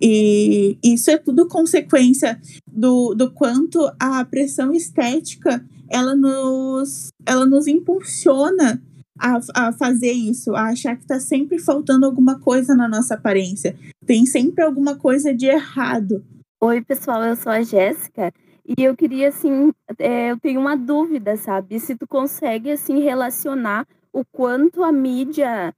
E 0.02 0.78
isso 0.84 1.10
é 1.12 1.18
tudo 1.18 1.48
consequência 1.48 2.40
do, 2.72 3.14
do 3.14 3.32
quanto 3.32 3.92
a 4.00 4.24
pressão 4.24 4.74
estética 4.74 5.66
ela 5.90 6.16
nos, 6.16 7.10
ela 7.26 7.46
nos 7.46 7.68
impulsiona 7.68 8.82
a, 9.20 9.40
a 9.56 9.74
fazer 9.74 10.12
isso, 10.12 10.56
a 10.56 10.68
achar 10.68 10.96
que 10.96 11.04
está 11.04 11.20
sempre 11.20 11.60
faltando 11.60 12.06
alguma 12.06 12.40
coisa 12.40 12.76
na 12.76 12.88
nossa 12.88 13.16
aparência. 13.16 13.76
Tem 14.06 14.26
sempre 14.26 14.64
alguma 14.64 14.96
coisa 14.96 15.34
de 15.34 15.48
errado. 15.48 16.24
Oi, 16.62 16.82
pessoal, 16.82 17.24
eu 17.24 17.36
sou 17.36 17.52
a 17.52 17.62
Jéssica. 17.62 18.32
E 18.68 18.84
eu 18.84 18.96
queria, 18.96 19.30
assim, 19.30 19.72
é, 19.98 20.32
eu 20.32 20.40
tenho 20.40 20.60
uma 20.60 20.76
dúvida, 20.76 21.38
sabe? 21.38 21.80
Se 21.80 21.96
tu 21.96 22.06
consegue, 22.08 22.72
assim, 22.72 23.00
relacionar 23.00 23.88
o 24.12 24.26
quanto 24.26 24.84
a 24.84 24.92
mídia 24.92 25.74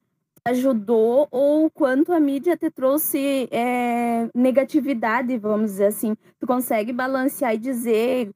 ajudou 0.46 1.28
ou 1.30 1.66
o 1.66 1.70
quanto 1.70 2.12
a 2.12 2.20
mídia 2.20 2.58
te 2.58 2.72
trouxe 2.72 3.48
é, 3.51 4.28
negatividade, 4.34 5.38
vamos 5.38 5.72
dizer 5.72 5.86
assim. 5.88 6.16
Tu 6.39 6.48
consegue 6.48 6.92
balancear 6.92 7.54
e 7.54 7.58
dizer 7.58 8.32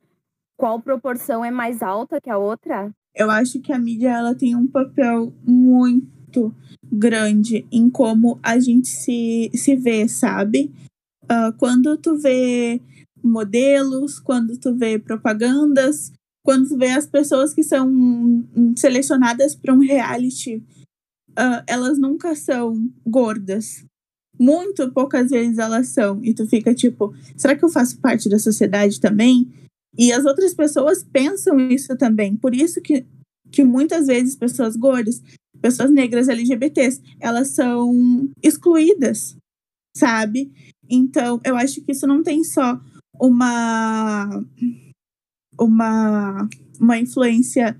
qual 0.57 0.81
proporção 0.81 1.43
é 1.43 1.51
mais 1.51 1.81
alta 1.81 2.21
que 2.21 2.29
a 2.29 2.37
outra? 2.37 2.91
Eu 3.15 3.29
acho 3.29 3.59
que 3.59 3.71
a 3.71 3.79
mídia 3.79 4.09
ela 4.09 4.33
tem 4.33 4.55
um 4.55 4.67
papel 4.67 5.33
muito 5.45 6.53
grande 6.91 7.65
em 7.71 7.89
como 7.89 8.39
a 8.41 8.59
gente 8.59 8.87
se, 8.87 9.51
se 9.53 9.75
vê, 9.75 10.07
sabe? 10.07 10.71
Uh, 11.25 11.55
quando 11.57 11.97
tu 11.97 12.17
vê 12.17 12.81
modelos, 13.23 14.19
quando 14.19 14.57
tu 14.57 14.75
vê 14.75 14.99
propagandas, 14.99 16.11
quando 16.43 16.67
tu 16.67 16.77
vê 16.77 16.89
as 16.89 17.05
pessoas 17.05 17.53
que 17.53 17.63
são 17.63 17.89
selecionadas 18.77 19.55
para 19.55 19.73
um 19.73 19.79
reality, 19.79 20.57
uh, 21.31 21.63
elas 21.67 21.97
nunca 21.97 22.35
são 22.35 22.89
gordas. 23.05 23.85
Muito 24.37 24.91
poucas 24.91 25.29
vezes 25.29 25.57
elas 25.57 25.89
são. 25.89 26.19
E 26.23 26.33
tu 26.33 26.45
fica 26.47 26.73
tipo, 26.73 27.13
será 27.37 27.55
que 27.55 27.63
eu 27.63 27.69
faço 27.69 27.99
parte 27.99 28.27
da 28.27 28.39
sociedade 28.39 28.99
também? 28.99 29.51
E 29.97 30.11
as 30.11 30.25
outras 30.25 30.53
pessoas 30.53 31.03
pensam 31.03 31.59
isso 31.59 31.95
também. 31.97 32.35
Por 32.35 32.55
isso 32.55 32.81
que, 32.81 33.05
que 33.51 33.63
muitas 33.63 34.07
vezes 34.07 34.35
pessoas 34.35 34.75
gordas, 34.75 35.21
pessoas 35.61 35.91
negras 35.91 36.27
LGBTs, 36.27 37.01
elas 37.19 37.49
são 37.49 38.29
excluídas, 38.41 39.35
sabe? 39.95 40.51
Então, 40.89 41.39
eu 41.45 41.55
acho 41.55 41.81
que 41.81 41.91
isso 41.91 42.07
não 42.07 42.23
tem 42.23 42.43
só 42.43 42.79
uma 43.19 44.43
uma 45.59 46.49
uma 46.79 46.97
influência 46.97 47.77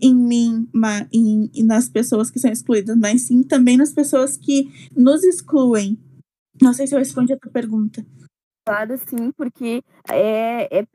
em 0.00 0.14
mim, 0.14 0.68
uma, 0.74 1.08
em, 1.12 1.50
nas 1.64 1.88
pessoas 1.88 2.30
que 2.30 2.38
são 2.38 2.50
excluídas, 2.50 2.96
mas 2.96 3.22
sim 3.22 3.42
também 3.42 3.76
nas 3.76 3.92
pessoas 3.92 4.36
que 4.36 4.68
nos 4.96 5.22
excluem. 5.22 5.98
Não 6.60 6.72
sei 6.72 6.86
se 6.86 6.94
eu 6.94 6.98
respondi 6.98 7.32
a 7.32 7.38
tua 7.38 7.50
pergunta. 7.50 8.04
Claro, 8.66 8.96
sim, 8.96 9.30
porque 9.32 9.82
é, 10.08 10.78
é, 10.78 10.86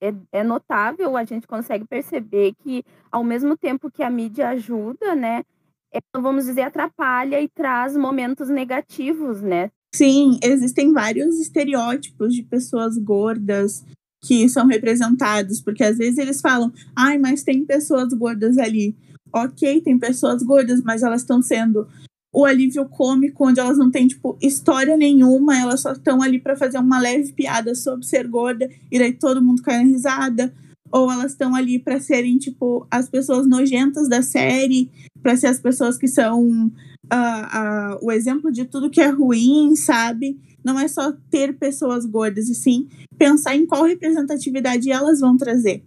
é, 0.00 0.14
é, 0.30 0.44
notável, 0.44 1.16
a 1.16 1.24
gente 1.24 1.44
consegue 1.44 1.84
perceber 1.84 2.54
que, 2.62 2.84
ao 3.10 3.24
mesmo 3.24 3.56
tempo 3.56 3.90
que 3.90 4.02
a 4.04 4.10
mídia 4.10 4.50
ajuda, 4.50 5.12
né, 5.16 5.42
ela, 5.90 6.22
vamos 6.22 6.44
dizer, 6.44 6.62
atrapalha 6.62 7.40
e 7.40 7.48
traz 7.48 7.96
momentos 7.96 8.48
negativos, 8.48 9.42
né? 9.42 9.72
Sim, 9.92 10.38
existem 10.40 10.92
vários 10.92 11.40
estereótipos 11.40 12.32
de 12.32 12.44
pessoas 12.44 12.96
gordas 12.96 13.84
que 14.22 14.48
são 14.48 14.66
representados, 14.66 15.60
porque 15.60 15.82
às 15.82 15.98
vezes 15.98 16.18
eles 16.18 16.40
falam, 16.40 16.72
ai, 16.94 17.18
mas 17.18 17.42
tem 17.42 17.64
pessoas 17.64 18.12
gordas 18.12 18.56
ali. 18.56 18.96
Ok, 19.32 19.80
tem 19.80 19.98
pessoas 19.98 20.42
gordas, 20.42 20.80
mas 20.82 21.02
elas 21.02 21.22
estão 21.22 21.42
sendo 21.42 21.88
o 22.32 22.44
alívio 22.44 22.86
cômico, 22.86 23.46
onde 23.46 23.60
elas 23.60 23.78
não 23.78 23.90
têm, 23.90 24.06
tipo, 24.06 24.36
história 24.42 24.96
nenhuma, 24.96 25.58
elas 25.58 25.80
só 25.80 25.92
estão 25.92 26.20
ali 26.22 26.38
para 26.38 26.56
fazer 26.56 26.78
uma 26.78 27.00
leve 27.00 27.32
piada 27.32 27.74
sobre 27.74 28.06
ser 28.06 28.26
gorda, 28.26 28.68
e 28.90 28.98
daí 28.98 29.12
todo 29.12 29.42
mundo 29.42 29.62
cai 29.62 29.78
na 29.78 29.90
risada. 29.90 30.52
Ou 30.92 31.10
elas 31.10 31.32
estão 31.32 31.54
ali 31.54 31.78
para 31.78 31.98
serem, 31.98 32.38
tipo, 32.38 32.86
as 32.90 33.08
pessoas 33.08 33.46
nojentas 33.46 34.08
da 34.08 34.22
série, 34.22 34.90
para 35.22 35.36
ser 35.36 35.48
as 35.48 35.58
pessoas 35.58 35.96
que 35.98 36.06
são 36.06 36.46
uh, 36.46 37.96
uh, 37.96 37.98
o 38.02 38.12
exemplo 38.12 38.52
de 38.52 38.64
tudo 38.64 38.90
que 38.90 39.00
é 39.00 39.08
ruim, 39.08 39.74
sabe? 39.74 40.38
Não 40.64 40.78
é 40.78 40.86
só 40.88 41.12
ter 41.30 41.56
pessoas 41.56 42.04
gordas, 42.04 42.48
e 42.48 42.54
sim 42.54 42.88
pensar 43.18 43.56
em 43.56 43.66
qual 43.66 43.84
representatividade 43.84 44.90
elas 44.90 45.20
vão 45.20 45.36
trazer. 45.36 45.82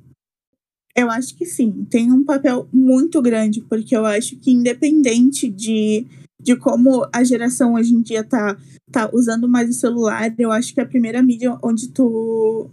Eu 0.96 1.10
acho 1.10 1.36
que 1.36 1.46
sim, 1.46 1.86
tem 1.90 2.12
um 2.12 2.24
papel 2.24 2.68
muito 2.74 3.22
grande, 3.22 3.62
porque 3.62 3.96
eu 3.96 4.06
acho 4.06 4.36
que 4.38 4.52
independente 4.52 5.48
de 5.48 6.06
de 6.42 6.56
como 6.56 7.08
a 7.14 7.24
geração 7.24 7.74
hoje 7.74 7.94
em 7.94 8.02
dia 8.02 8.24
tá, 8.24 8.58
tá 8.92 9.10
usando 9.14 9.48
mais 9.48 9.70
o 9.70 9.74
celular, 9.74 10.34
eu 10.38 10.52
acho 10.52 10.74
que 10.74 10.82
a 10.82 10.86
primeira 10.86 11.22
mídia 11.22 11.58
onde 11.62 11.90
tu, 11.90 12.70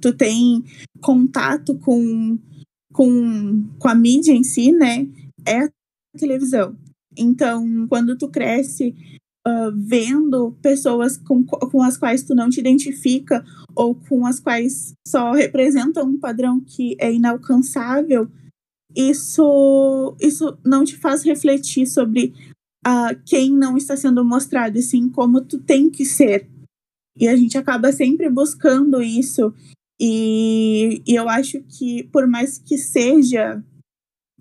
tu 0.00 0.12
tem 0.12 0.62
contato 1.00 1.74
com, 1.78 2.38
com, 2.92 3.64
com 3.78 3.88
a 3.88 3.94
mídia 3.94 4.32
em 4.32 4.44
si, 4.44 4.70
né, 4.70 5.08
é 5.46 5.64
a 5.64 5.70
televisão. 6.18 6.76
Então, 7.16 7.86
quando 7.88 8.16
tu 8.18 8.28
cresce 8.28 8.94
uh, 9.46 9.72
vendo 9.74 10.52
pessoas 10.60 11.16
com, 11.16 11.42
com 11.44 11.82
as 11.82 11.96
quais 11.96 12.22
tu 12.22 12.34
não 12.34 12.50
te 12.50 12.60
identifica 12.60 13.44
ou 13.74 13.94
com 13.94 14.26
as 14.26 14.38
quais 14.38 14.92
só 15.06 15.32
representam 15.32 16.06
um 16.06 16.18
padrão 16.18 16.60
que 16.60 16.96
é 16.98 17.12
inalcançável, 17.12 18.28
isso, 18.94 20.16
isso 20.20 20.56
não 20.64 20.84
te 20.84 20.96
faz 20.96 21.22
refletir 21.22 21.86
sobre 21.86 22.32
uh, 22.86 23.20
quem 23.26 23.50
não 23.52 23.76
está 23.76 23.96
sendo 23.96 24.24
mostrado, 24.24 24.78
assim 24.78 25.08
como 25.08 25.40
tu 25.40 25.58
tem 25.58 25.90
que 25.90 26.04
ser. 26.04 26.48
E 27.18 27.26
a 27.26 27.36
gente 27.36 27.58
acaba 27.58 27.92
sempre 27.92 28.30
buscando 28.30 29.02
isso. 29.02 29.52
E, 30.00 31.02
e 31.06 31.14
eu 31.14 31.28
acho 31.28 31.62
que 31.62 32.04
por 32.12 32.26
mais 32.26 32.58
que 32.58 32.76
seja, 32.76 33.64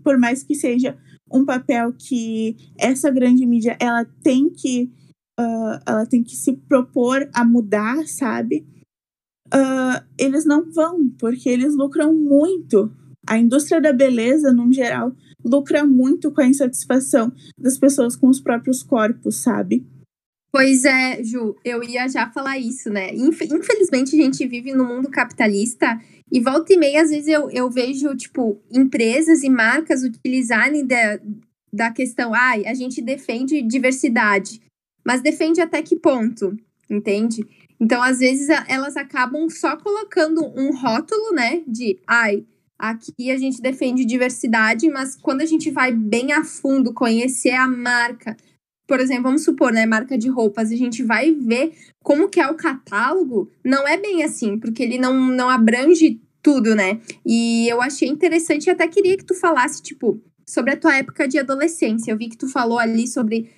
por 0.04 0.18
mais 0.18 0.44
que 0.44 0.54
seja 0.54 0.98
um 1.32 1.46
papel 1.46 1.94
que 1.94 2.56
essa 2.78 3.10
grande 3.10 3.46
mídia 3.46 3.78
ela 3.80 4.06
tem 4.22 4.50
que 4.50 4.92
uh, 5.40 5.80
ela 5.86 6.06
tem 6.06 6.22
que 6.22 6.36
se 6.36 6.54
propor 6.54 7.30
a 7.34 7.44
mudar, 7.44 8.06
sabe? 8.08 8.66
Uh, 9.48 10.04
eles 10.18 10.46
não 10.46 10.70
vão, 10.72 11.10
porque 11.10 11.50
eles 11.50 11.76
lucram 11.76 12.14
muito. 12.14 12.92
A 13.28 13.38
indústria 13.38 13.82
da 13.82 13.92
beleza, 13.92 14.52
no 14.52 14.72
geral, 14.72 15.16
lucra 15.44 15.86
muito 15.86 16.32
com 16.32 16.42
a 16.42 16.48
insatisfação 16.48 17.32
das 17.58 17.78
pessoas 17.78 18.16
com 18.16 18.28
os 18.28 18.40
próprios 18.40 18.82
corpos, 18.82 19.38
sabe? 19.38 19.86
Pois 20.52 20.86
é, 20.86 21.22
Ju, 21.22 21.56
eu 21.66 21.84
ia 21.84 22.08
já 22.08 22.30
falar 22.32 22.58
isso, 22.58 22.90
né? 22.90 23.14
Infelizmente 23.14 24.16
a 24.16 24.24
gente 24.24 24.48
vive 24.48 24.74
no 24.74 24.86
mundo 24.86 25.10
capitalista 25.10 26.00
e 26.32 26.40
volta 26.40 26.74
e 26.74 26.78
meia, 26.78 27.02
às 27.02 27.10
vezes 27.10 27.28
eu, 27.28 27.50
eu 27.52 27.70
vejo, 27.70 28.16
tipo, 28.16 28.62
empresas 28.72 29.44
e 29.44 29.50
marcas 29.50 30.04
utilizarem 30.04 30.86
da, 30.86 31.20
da 31.72 31.92
questão, 31.92 32.34
ai, 32.34 32.66
ah, 32.66 32.72
a 32.72 32.74
gente 32.74 33.02
defende 33.02 33.62
diversidade, 33.62 34.62
mas 35.06 35.22
defende 35.22 35.62
até 35.62 35.82
que 35.82 35.96
ponto, 35.96 36.58
entende? 36.90 37.46
Então, 37.80 38.02
às 38.02 38.20
vezes, 38.20 38.48
elas 38.68 38.96
acabam 38.96 39.50
só 39.50 39.76
colocando 39.76 40.42
um 40.56 40.74
rótulo, 40.74 41.34
né, 41.34 41.62
de, 41.68 42.00
ai, 42.08 42.46
Aqui 42.78 43.32
a 43.32 43.38
gente 43.38 43.62
defende 43.62 44.06
diversidade, 44.06 44.90
mas 44.90 45.16
quando 45.16 45.42
a 45.42 45.46
gente 45.46 45.72
vai 45.72 45.92
bem 45.92 46.34
a 46.34 46.44
fundo 46.44 46.94
conhecer 46.94 47.54
a 47.54 47.68
marca, 47.68 48.36
por 48.88 49.00
exemplo, 49.00 49.24
vamos 49.24 49.44
supor, 49.44 49.72
né, 49.72 49.86
marca 49.86 50.18
de 50.18 50.30
roupas, 50.30 50.72
a 50.72 50.76
gente 50.76 51.02
vai 51.02 51.32
ver 51.32 51.74
como 52.04 52.30
que 52.30 52.40
é 52.40 52.48
o 52.48 52.56
catálogo, 52.56 53.50
não 53.64 53.88
é 53.88 53.98
bem 53.98 54.24
assim, 54.24 54.60
porque 54.60 54.84
ele 54.84 54.98
não, 54.98 55.14
não 55.32 55.50
abrange 55.50 56.22
tudo, 56.42 56.76
né? 56.76 57.00
E 57.26 57.68
eu 57.68 57.82
achei 57.82 58.08
interessante 58.08 58.68
e 58.68 58.70
até 58.70 58.88
queria 58.88 59.18
que 59.18 59.26
tu 59.26 59.34
falasse, 59.34 59.82
tipo, 59.82 60.22
sobre 60.48 60.74
a 60.74 60.78
tua 60.78 60.96
época 60.96 61.28
de 61.28 61.40
adolescência. 61.40 62.12
Eu 62.12 62.18
vi 62.18 62.30
que 62.30 62.38
tu 62.38 62.48
falou 62.48 62.78
ali 62.78 63.08
sobre 63.08 63.50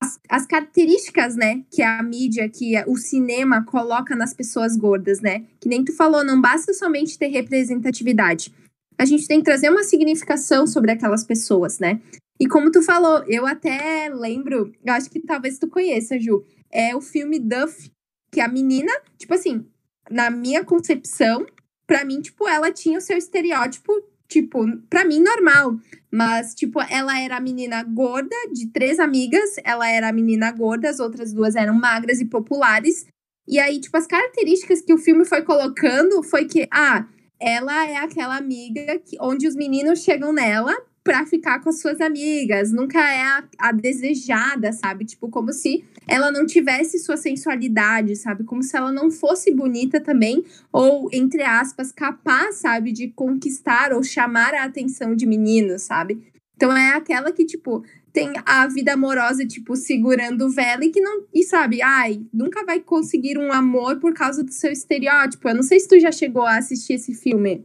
as, 0.00 0.20
as 0.28 0.46
características, 0.46 1.34
né, 1.34 1.64
que 1.70 1.82
a 1.82 2.00
mídia, 2.04 2.48
que 2.48 2.74
o 2.86 2.96
cinema 2.96 3.64
coloca 3.64 4.14
nas 4.14 4.32
pessoas 4.32 4.76
gordas, 4.76 5.20
né? 5.20 5.44
Que 5.60 5.68
nem 5.68 5.84
tu 5.84 5.92
falou, 5.92 6.22
não 6.22 6.40
basta 6.40 6.72
somente 6.72 7.18
ter 7.18 7.28
representatividade. 7.28 8.52
A 8.98 9.04
gente 9.04 9.26
tem 9.26 9.38
que 9.38 9.44
trazer 9.44 9.70
uma 9.70 9.84
significação 9.84 10.66
sobre 10.66 10.90
aquelas 10.90 11.24
pessoas, 11.24 11.78
né? 11.78 12.00
E 12.38 12.46
como 12.46 12.70
tu 12.70 12.82
falou, 12.82 13.24
eu 13.26 13.46
até 13.46 14.10
lembro, 14.12 14.72
eu 14.84 14.92
acho 14.92 15.10
que 15.10 15.20
talvez 15.20 15.58
tu 15.58 15.68
conheça, 15.68 16.18
Ju, 16.18 16.44
é 16.70 16.94
o 16.94 17.00
filme 17.00 17.38
Duff, 17.38 17.90
que 18.30 18.40
a 18.40 18.48
menina, 18.48 18.92
tipo 19.16 19.32
assim, 19.34 19.66
na 20.10 20.30
minha 20.30 20.64
concepção, 20.64 21.46
para 21.86 22.04
mim, 22.04 22.20
tipo, 22.20 22.46
ela 22.46 22.70
tinha 22.70 22.98
o 22.98 23.00
seu 23.00 23.16
estereótipo, 23.16 23.92
tipo, 24.28 24.64
para 24.90 25.04
mim 25.04 25.20
normal, 25.20 25.78
mas 26.10 26.54
tipo, 26.54 26.80
ela 26.82 27.18
era 27.18 27.36
a 27.36 27.40
menina 27.40 27.82
gorda 27.82 28.36
de 28.52 28.66
três 28.68 28.98
amigas, 28.98 29.56
ela 29.64 29.88
era 29.88 30.08
a 30.08 30.12
menina 30.12 30.50
gorda, 30.52 30.90
as 30.90 31.00
outras 31.00 31.32
duas 31.32 31.54
eram 31.54 31.74
magras 31.74 32.20
e 32.20 32.24
populares. 32.24 33.06
E 33.48 33.58
aí, 33.58 33.80
tipo, 33.80 33.96
as 33.96 34.06
características 34.06 34.82
que 34.82 34.92
o 34.92 34.98
filme 34.98 35.24
foi 35.24 35.42
colocando 35.42 36.22
foi 36.22 36.46
que, 36.46 36.66
ah, 36.70 37.06
ela 37.40 37.86
é 37.86 37.96
aquela 37.96 38.36
amiga 38.36 38.98
que, 38.98 39.16
onde 39.20 39.46
os 39.46 39.54
meninos 39.54 40.02
chegam 40.02 40.32
nela 40.32 40.74
pra 41.06 41.24
ficar 41.24 41.60
com 41.60 41.68
as 41.68 41.80
suas 41.80 42.00
amigas, 42.00 42.72
nunca 42.72 42.98
é 42.98 43.22
a, 43.22 43.44
a, 43.58 43.72
desejada, 43.72 44.72
sabe? 44.72 45.04
Tipo, 45.04 45.28
como 45.28 45.52
se 45.52 45.84
ela 46.08 46.32
não 46.32 46.44
tivesse 46.44 46.98
sua 46.98 47.16
sensualidade, 47.16 48.16
sabe? 48.16 48.42
Como 48.42 48.60
se 48.60 48.76
ela 48.76 48.90
não 48.90 49.08
fosse 49.08 49.54
bonita 49.54 50.00
também, 50.00 50.44
ou, 50.72 51.08
entre 51.12 51.42
aspas, 51.42 51.92
capaz, 51.92 52.56
sabe, 52.56 52.90
de 52.90 53.08
conquistar 53.08 53.92
ou 53.92 54.02
chamar 54.02 54.52
a 54.52 54.64
atenção 54.64 55.14
de 55.14 55.26
meninos, 55.26 55.82
sabe? 55.82 56.20
Então 56.56 56.76
é 56.76 56.94
aquela 56.94 57.30
que, 57.30 57.44
tipo, 57.44 57.84
tem 58.16 58.32
a 58.46 58.66
vida 58.66 58.94
amorosa, 58.94 59.46
tipo, 59.46 59.76
segurando 59.76 60.48
vela 60.48 60.82
e 60.82 60.90
que 60.90 61.02
não. 61.02 61.24
E 61.34 61.42
sabe, 61.42 61.82
ai, 61.82 62.22
nunca 62.32 62.64
vai 62.64 62.80
conseguir 62.80 63.36
um 63.36 63.52
amor 63.52 64.00
por 64.00 64.14
causa 64.14 64.42
do 64.42 64.50
seu 64.50 64.72
estereótipo. 64.72 65.46
Eu 65.46 65.56
não 65.56 65.62
sei 65.62 65.78
se 65.78 65.86
tu 65.86 66.00
já 66.00 66.10
chegou 66.10 66.42
a 66.42 66.56
assistir 66.56 66.94
esse 66.94 67.12
filme. 67.12 67.62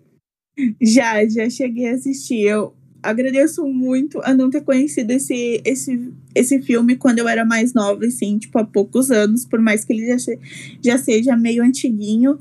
Já, 0.82 1.26
já 1.26 1.50
cheguei 1.50 1.88
a 1.88 1.94
assistir. 1.94 2.42
Eu 2.42 2.74
agradeço 3.02 3.66
muito 3.66 4.20
a 4.26 4.34
não 4.34 4.50
ter 4.50 4.60
conhecido 4.60 5.12
esse, 5.12 5.62
esse, 5.64 6.12
esse 6.36 6.62
filme 6.62 6.98
quando 6.98 7.20
eu 7.20 7.30
era 7.30 7.46
mais 7.46 7.74
nova, 7.74 8.06
assim, 8.06 8.38
tipo, 8.38 8.60
há 8.60 8.66
poucos 8.66 9.10
anos, 9.10 9.46
por 9.46 9.62
mais 9.62 9.86
que 9.86 9.94
ele 9.94 10.06
já, 10.06 10.34
já 10.84 10.98
seja 10.98 11.38
meio 11.38 11.64
antiguinho. 11.64 12.34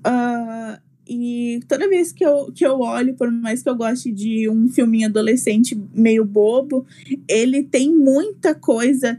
Uh, 0.00 0.87
e 1.08 1.60
toda 1.66 1.88
vez 1.88 2.12
que 2.12 2.24
eu, 2.24 2.52
que 2.52 2.66
eu 2.66 2.80
olho, 2.80 3.14
por 3.14 3.30
mais 3.30 3.62
que 3.62 3.68
eu 3.68 3.74
goste 3.74 4.12
de 4.12 4.48
um 4.48 4.68
filminho 4.68 5.08
adolescente 5.08 5.80
meio 5.94 6.24
bobo, 6.24 6.86
ele 7.28 7.62
tem 7.62 7.94
muita 7.94 8.54
coisa 8.54 9.18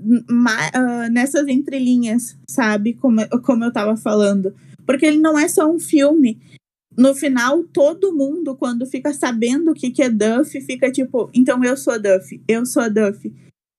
uh, 0.00 1.12
nessas 1.12 1.46
entrelinhas, 1.46 2.36
sabe? 2.48 2.94
Como, 2.94 3.20
como 3.42 3.64
eu 3.64 3.72
tava 3.72 3.96
falando. 3.96 4.54
Porque 4.84 5.06
ele 5.06 5.18
não 5.18 5.38
é 5.38 5.46
só 5.48 5.70
um 5.70 5.78
filme, 5.78 6.40
no 6.98 7.14
final, 7.14 7.62
todo 7.62 8.12
mundo, 8.12 8.56
quando 8.56 8.84
fica 8.84 9.14
sabendo 9.14 9.70
o 9.70 9.74
que, 9.74 9.92
que 9.92 10.02
é 10.02 10.10
Duff, 10.10 10.60
fica 10.62 10.90
tipo, 10.90 11.30
então 11.32 11.62
eu 11.62 11.76
sou 11.76 11.96
Duff, 11.96 12.42
eu 12.48 12.66
sou 12.66 12.90
Duff. 12.92 13.32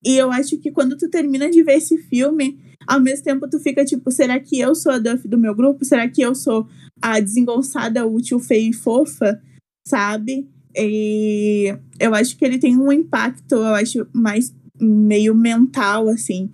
E 0.06 0.16
eu 0.16 0.32
acho 0.32 0.58
que 0.58 0.72
quando 0.72 0.96
tu 0.96 1.10
termina 1.10 1.50
de 1.50 1.62
ver 1.62 1.74
esse 1.74 1.98
filme, 1.98 2.58
ao 2.88 3.00
mesmo 3.00 3.24
tempo 3.24 3.50
tu 3.50 3.60
fica 3.60 3.86
tipo, 3.86 4.12
será 4.12 4.40
que 4.40 4.60
eu 4.60 4.74
sou 4.74 4.92
a 4.92 5.00
Duff 5.00 5.28
do 5.28 5.38
meu 5.38 5.54
grupo? 5.56 5.86
Será 5.86 6.08
que 6.10 6.22
eu 6.22 6.34
sou 6.34 6.68
a 7.02 7.20
desengonçada, 7.20 8.06
útil, 8.06 8.40
feia 8.40 8.70
e 8.70 8.74
fofa? 8.74 9.42
Sabe? 9.88 10.48
E 10.76 11.76
eu 12.00 12.14
acho 12.14 12.38
que 12.38 12.46
ele 12.46 12.60
tem 12.60 12.78
um 12.78 12.92
impacto, 12.92 13.56
eu 13.56 13.76
acho, 13.76 14.08
mais 14.14 14.54
meio 14.80 15.36
mental, 15.36 16.08
assim, 16.08 16.50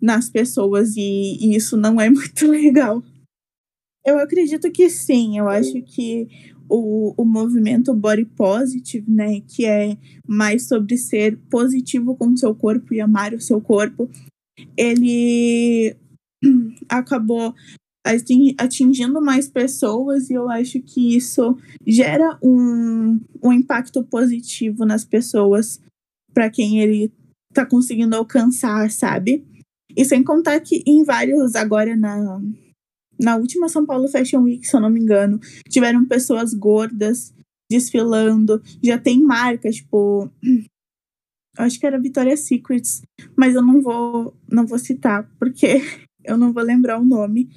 nas 0.00 0.28
pessoas, 0.28 0.96
e, 0.96 1.38
e 1.40 1.56
isso 1.56 1.76
não 1.76 2.00
é 2.00 2.10
muito 2.10 2.46
legal. 2.46 3.02
Eu 4.04 4.18
acredito 4.18 4.70
que 4.70 4.90
sim. 4.90 5.38
Eu 5.38 5.48
acho 5.48 5.80
que 5.82 6.28
o, 6.68 7.14
o 7.16 7.24
movimento 7.24 7.94
body 7.94 8.24
positive, 8.24 9.10
né, 9.10 9.40
que 9.40 9.64
é 9.64 9.96
mais 10.26 10.66
sobre 10.66 10.96
ser 10.96 11.38
positivo 11.50 12.16
com 12.16 12.28
o 12.28 12.36
seu 12.36 12.54
corpo 12.54 12.92
e 12.92 13.00
amar 13.00 13.32
o 13.32 13.40
seu 13.40 13.60
corpo, 13.60 14.10
ele 14.76 15.96
acabou 16.88 17.54
atingindo 18.58 19.20
mais 19.22 19.48
pessoas 19.48 20.28
e 20.28 20.34
eu 20.34 20.48
acho 20.50 20.80
que 20.80 21.16
isso 21.16 21.56
gera 21.86 22.36
um, 22.42 23.20
um 23.42 23.52
impacto 23.52 24.02
positivo 24.02 24.84
nas 24.84 25.04
pessoas 25.04 25.80
para 26.34 26.50
quem 26.50 26.80
ele 26.80 27.12
está 27.50 27.64
conseguindo 27.64 28.16
alcançar, 28.16 28.90
sabe? 28.90 29.44
E 29.96 30.04
sem 30.04 30.24
contar 30.24 30.58
que 30.60 30.82
em 30.86 31.04
vários, 31.04 31.54
agora 31.54 31.94
na, 31.94 32.40
na 33.20 33.36
última 33.36 33.68
São 33.68 33.86
Paulo 33.86 34.08
Fashion 34.08 34.42
Week, 34.42 34.66
se 34.66 34.74
eu 34.74 34.80
não 34.80 34.90
me 34.90 35.00
engano, 35.00 35.38
tiveram 35.68 36.04
pessoas 36.06 36.52
gordas 36.54 37.32
desfilando. 37.70 38.62
Já 38.82 38.98
tem 38.98 39.22
marcas, 39.22 39.76
tipo. 39.76 40.30
Acho 41.56 41.78
que 41.78 41.86
era 41.86 42.00
Victoria's 42.00 42.40
Secrets, 42.40 43.02
mas 43.36 43.54
eu 43.54 43.62
não 43.62 43.80
vou, 43.82 44.34
não 44.50 44.66
vou 44.66 44.78
citar, 44.78 45.28
porque 45.38 45.82
eu 46.24 46.36
não 46.36 46.52
vou 46.52 46.62
lembrar 46.62 46.98
o 46.98 47.04
nome. 47.04 47.48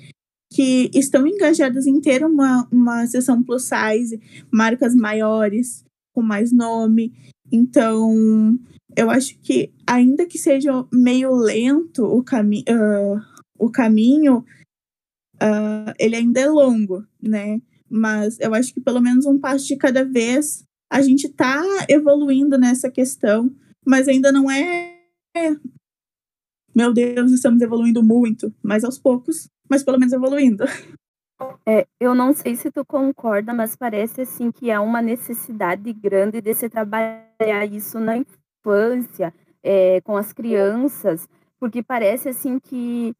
Que 0.53 0.89
estão 0.93 1.27
engajadas 1.27 1.85
em 1.85 1.99
ter 1.99 2.23
uma, 2.23 2.67
uma 2.71 3.05
sessão 3.07 3.43
plus 3.43 3.63
size, 3.63 4.21
marcas 4.51 4.95
maiores, 4.95 5.83
com 6.13 6.21
mais 6.21 6.51
nome. 6.51 7.13
Então, 7.51 8.57
eu 8.95 9.09
acho 9.09 9.37
que, 9.39 9.71
ainda 9.85 10.25
que 10.25 10.37
seja 10.37 10.85
meio 10.93 11.35
lento 11.35 12.05
o, 12.05 12.23
cami 12.23 12.63
uh, 12.69 13.21
o 13.59 13.69
caminho, 13.69 14.45
uh, 15.35 15.93
ele 15.99 16.15
ainda 16.15 16.39
é 16.39 16.47
longo, 16.47 17.05
né? 17.21 17.61
Mas 17.89 18.39
eu 18.39 18.53
acho 18.53 18.73
que 18.73 18.79
pelo 18.79 19.01
menos 19.01 19.25
um 19.25 19.37
passo 19.37 19.67
de 19.67 19.75
cada 19.75 20.05
vez 20.05 20.63
a 20.89 21.01
gente 21.01 21.27
está 21.27 21.61
evoluindo 21.89 22.57
nessa 22.57 22.89
questão, 22.89 23.53
mas 23.85 24.07
ainda 24.07 24.31
não 24.31 24.49
é. 24.49 24.95
Meu 26.75 26.93
Deus, 26.93 27.31
estamos 27.31 27.61
evoluindo 27.61 28.03
muito, 28.03 28.53
mas 28.61 28.83
aos 28.83 28.99
poucos, 28.99 29.49
mas 29.69 29.83
pelo 29.83 29.99
menos 29.99 30.13
evoluindo. 30.13 30.65
É, 31.67 31.85
eu 31.99 32.15
não 32.15 32.31
sei 32.31 32.55
se 32.55 32.71
tu 32.71 32.85
concorda, 32.85 33.53
mas 33.53 33.75
parece 33.75 34.21
assim 34.21 34.51
que 34.51 34.71
há 34.71 34.79
uma 34.79 35.01
necessidade 35.01 35.91
grande 35.91 36.39
de 36.39 36.53
se 36.53 36.69
trabalhar 36.69 37.65
isso 37.69 37.99
na 37.99 38.15
infância, 38.15 39.33
é, 39.61 39.99
com 40.01 40.15
as 40.15 40.31
crianças, 40.31 41.27
porque 41.59 41.83
parece 41.83 42.29
assim 42.29 42.57
que 42.57 43.13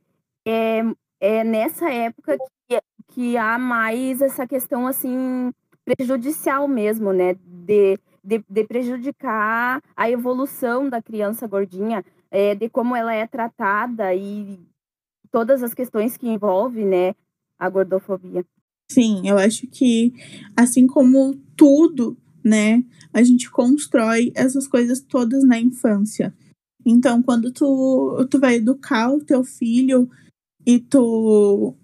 é, 0.48 0.82
é 1.20 1.44
nessa 1.44 1.92
época 1.92 2.38
que, 2.70 2.82
que 3.10 3.38
há 3.38 3.58
mais 3.58 4.22
essa 4.22 4.48
questão 4.48 4.88
assim 4.88 5.52
prejudicial 5.84 6.68
mesmo, 6.68 7.12
né? 7.12 7.36
De, 7.44 8.00
de, 8.26 8.44
de 8.50 8.64
prejudicar 8.64 9.82
a 9.96 10.10
evolução 10.10 10.90
da 10.90 11.02
criança 11.02 11.48
gordinha, 11.48 12.04
é, 12.32 12.56
de 12.56 12.68
como 12.68 12.96
ela 12.96 13.14
é 13.14 13.28
tratada 13.28 14.14
e 14.16 14.60
todas 15.32 15.62
as 15.62 15.74
questões 15.74 16.18
que 16.18 16.28
envolvem, 16.28 16.86
né, 16.86 17.16
a 17.60 17.70
gordofobia. 17.70 18.44
Sim, 18.92 19.28
eu 19.28 19.38
acho 19.38 19.68
que 19.68 20.14
assim 20.58 20.88
como 20.88 21.36
tudo, 21.56 22.18
né, 22.44 22.84
a 23.14 23.22
gente 23.22 23.50
constrói 23.50 24.32
essas 24.36 24.68
coisas 24.68 25.02
todas 25.02 25.44
na 25.44 25.60
infância. 25.60 26.34
Então, 26.86 27.22
quando 27.22 27.52
tu, 27.52 28.28
tu 28.30 28.40
vai 28.40 28.56
educar 28.56 29.12
o 29.12 29.24
teu 29.24 29.44
filho 29.44 30.10
e 30.66 30.80
tu 30.80 31.76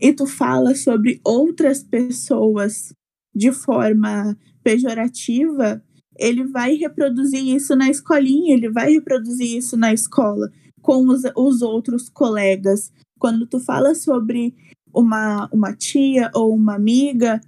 e 0.00 0.12
tu 0.12 0.26
fala 0.26 0.74
sobre 0.74 1.20
outras 1.24 1.82
pessoas 1.82 2.92
de 3.34 3.52
forma 3.52 4.36
pejorativa, 4.66 5.80
ele 6.18 6.42
vai 6.42 6.74
reproduzir 6.74 7.46
isso 7.46 7.76
na 7.76 7.88
escolinha, 7.88 8.52
ele 8.52 8.68
vai 8.68 8.90
reproduzir 8.90 9.56
isso 9.56 9.76
na 9.76 9.92
escola 9.92 10.50
com 10.82 11.06
os, 11.06 11.22
os 11.36 11.62
outros 11.62 12.08
colegas. 12.08 12.92
Quando 13.16 13.46
tu 13.46 13.60
fala 13.60 13.94
sobre 13.94 14.56
uma, 14.92 15.48
uma 15.52 15.72
tia 15.72 16.32
ou 16.34 16.52
uma 16.52 16.74
amiga 16.74 17.40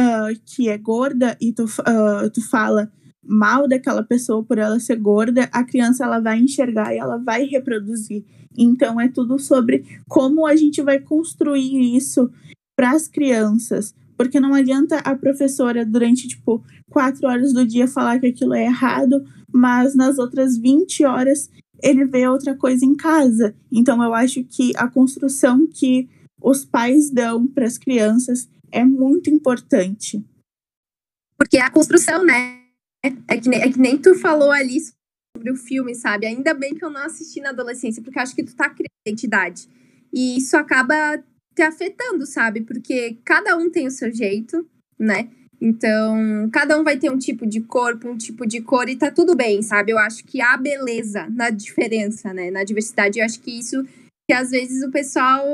uh, 0.00 0.40
que 0.46 0.70
é 0.70 0.78
gorda 0.78 1.36
e 1.38 1.52
tu, 1.52 1.64
uh, 1.64 2.30
tu 2.32 2.40
fala 2.48 2.90
mal 3.22 3.68
daquela 3.68 4.02
pessoa 4.02 4.42
por 4.42 4.56
ela 4.56 4.80
ser 4.80 4.96
gorda, 4.96 5.50
a 5.52 5.64
criança 5.64 6.04
ela 6.04 6.18
vai 6.18 6.38
enxergar 6.38 6.94
e 6.94 6.98
ela 6.98 7.18
vai 7.18 7.44
reproduzir. 7.44 8.24
Então 8.56 8.98
é 8.98 9.06
tudo 9.08 9.38
sobre 9.38 9.84
como 10.08 10.46
a 10.46 10.56
gente 10.56 10.80
vai 10.80 10.98
construir 10.98 11.94
isso 11.94 12.30
para 12.74 12.92
as 12.92 13.06
crianças, 13.06 13.94
Porque 14.16 14.40
não 14.40 14.54
adianta 14.54 14.98
a 14.98 15.14
professora, 15.14 15.84
durante, 15.84 16.28
tipo, 16.28 16.64
quatro 16.90 17.26
horas 17.26 17.52
do 17.52 17.66
dia 17.66 17.88
falar 17.88 18.18
que 18.18 18.26
aquilo 18.26 18.54
é 18.54 18.64
errado, 18.64 19.24
mas 19.52 19.94
nas 19.94 20.18
outras 20.18 20.56
20 20.56 21.04
horas 21.04 21.50
ele 21.82 22.04
vê 22.04 22.26
outra 22.26 22.56
coisa 22.56 22.84
em 22.84 22.94
casa. 22.94 23.54
Então, 23.70 24.02
eu 24.02 24.14
acho 24.14 24.44
que 24.44 24.72
a 24.76 24.88
construção 24.88 25.66
que 25.66 26.08
os 26.40 26.64
pais 26.64 27.10
dão 27.10 27.46
para 27.46 27.66
as 27.66 27.78
crianças 27.78 28.48
é 28.70 28.84
muito 28.84 29.30
importante. 29.30 30.24
Porque 31.36 31.58
a 31.58 31.70
construção, 31.70 32.24
né? 32.24 32.60
É 33.28 33.36
que, 33.36 33.48
nem, 33.50 33.60
é 33.60 33.70
que 33.70 33.78
nem 33.78 33.98
tu 33.98 34.14
falou 34.14 34.50
ali 34.50 34.78
sobre 35.36 35.50
o 35.50 35.56
filme, 35.56 35.94
sabe? 35.94 36.26
Ainda 36.26 36.54
bem 36.54 36.74
que 36.74 36.82
eu 36.82 36.90
não 36.90 37.02
assisti 37.02 37.38
na 37.40 37.50
adolescência, 37.50 38.02
porque 38.02 38.18
acho 38.18 38.34
que 38.34 38.42
tu 38.42 38.56
tá 38.56 38.70
criando 38.70 38.88
identidade. 39.06 39.68
E 40.12 40.38
isso 40.38 40.56
acaba 40.56 41.22
te 41.54 41.62
afetando, 41.62 42.26
sabe? 42.26 42.62
Porque 42.62 43.18
cada 43.24 43.56
um 43.56 43.70
tem 43.70 43.86
o 43.86 43.90
seu 43.90 44.12
jeito, 44.12 44.66
né? 44.98 45.28
Então, 45.60 46.48
cada 46.52 46.78
um 46.78 46.84
vai 46.84 46.98
ter 46.98 47.10
um 47.10 47.16
tipo 47.16 47.46
de 47.46 47.60
corpo, 47.60 48.08
um 48.08 48.18
tipo 48.18 48.46
de 48.46 48.60
cor 48.60 48.88
e 48.88 48.96
tá 48.96 49.10
tudo 49.10 49.34
bem, 49.34 49.62
sabe? 49.62 49.92
Eu 49.92 49.98
acho 49.98 50.24
que 50.24 50.40
há 50.40 50.56
beleza 50.56 51.26
na 51.30 51.48
diferença, 51.50 52.34
né? 52.34 52.50
Na 52.50 52.64
diversidade. 52.64 53.18
Eu 53.18 53.24
acho 53.24 53.40
que 53.40 53.58
isso 53.58 53.84
que 54.26 54.32
às 54.32 54.50
vezes 54.50 54.82
o 54.82 54.90
pessoal 54.90 55.44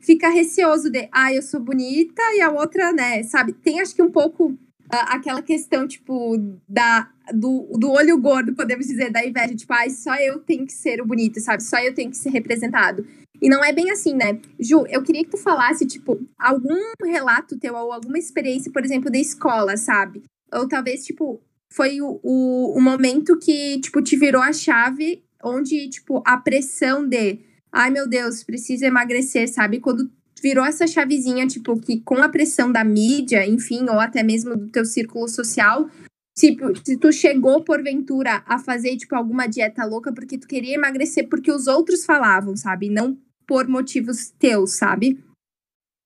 fica 0.00 0.28
receoso 0.28 0.90
de, 0.90 1.08
ah, 1.12 1.32
eu 1.32 1.42
sou 1.42 1.60
bonita 1.60 2.22
e 2.34 2.40
a 2.40 2.50
outra, 2.50 2.92
né, 2.92 3.22
sabe? 3.22 3.52
Tem 3.52 3.80
acho 3.80 3.94
que 3.94 4.02
um 4.02 4.10
pouco 4.10 4.50
uh, 4.50 4.58
aquela 4.90 5.40
questão, 5.40 5.86
tipo, 5.86 6.36
da, 6.68 7.08
do, 7.32 7.68
do 7.78 7.90
olho 7.90 8.18
gordo, 8.18 8.54
podemos 8.54 8.86
dizer, 8.86 9.10
da 9.10 9.24
inveja, 9.24 9.54
tipo, 9.54 9.72
ah, 9.72 9.88
só 9.88 10.16
eu 10.16 10.40
tenho 10.40 10.66
que 10.66 10.72
ser 10.72 11.00
o 11.00 11.06
bonito, 11.06 11.40
sabe? 11.40 11.62
Só 11.62 11.78
eu 11.78 11.94
tenho 11.94 12.10
que 12.10 12.16
ser 12.16 12.30
representado. 12.30 13.06
E 13.42 13.48
não 13.48 13.62
é 13.64 13.72
bem 13.72 13.90
assim, 13.90 14.14
né? 14.14 14.40
Ju, 14.60 14.86
eu 14.88 15.02
queria 15.02 15.24
que 15.24 15.30
tu 15.30 15.36
falasse, 15.36 15.84
tipo, 15.84 16.16
algum 16.38 16.78
relato 17.04 17.58
teu 17.58 17.74
ou 17.74 17.92
alguma 17.92 18.16
experiência, 18.16 18.70
por 18.70 18.84
exemplo, 18.84 19.10
da 19.10 19.18
escola, 19.18 19.76
sabe? 19.76 20.22
Ou 20.54 20.68
talvez, 20.68 21.04
tipo, 21.04 21.42
foi 21.72 22.00
o, 22.00 22.20
o, 22.22 22.78
o 22.78 22.80
momento 22.80 23.36
que, 23.40 23.80
tipo, 23.80 24.00
te 24.00 24.16
virou 24.16 24.40
a 24.40 24.52
chave 24.52 25.24
onde, 25.42 25.88
tipo, 25.88 26.22
a 26.24 26.36
pressão 26.36 27.04
de, 27.04 27.40
ai 27.72 27.90
meu 27.90 28.08
Deus, 28.08 28.44
preciso 28.44 28.84
emagrecer, 28.84 29.52
sabe? 29.52 29.80
Quando 29.80 30.08
virou 30.40 30.64
essa 30.64 30.86
chavezinha, 30.86 31.44
tipo, 31.48 31.76
que 31.80 32.00
com 32.00 32.22
a 32.22 32.28
pressão 32.28 32.70
da 32.70 32.84
mídia, 32.84 33.44
enfim, 33.44 33.82
ou 33.90 33.98
até 33.98 34.22
mesmo 34.22 34.56
do 34.56 34.68
teu 34.68 34.84
círculo 34.84 35.28
social, 35.28 35.90
Tipo, 36.34 36.72
se 36.82 36.96
tu 36.96 37.12
chegou 37.12 37.62
porventura 37.62 38.42
a 38.46 38.58
fazer, 38.58 38.96
tipo, 38.96 39.14
alguma 39.14 39.46
dieta 39.46 39.84
louca 39.84 40.10
porque 40.14 40.38
tu 40.38 40.48
queria 40.48 40.76
emagrecer 40.76 41.28
porque 41.28 41.52
os 41.52 41.66
outros 41.66 42.06
falavam, 42.06 42.56
sabe? 42.56 42.88
Não 42.88 43.18
por 43.46 43.68
motivos 43.68 44.30
teus, 44.38 44.72
sabe? 44.72 45.22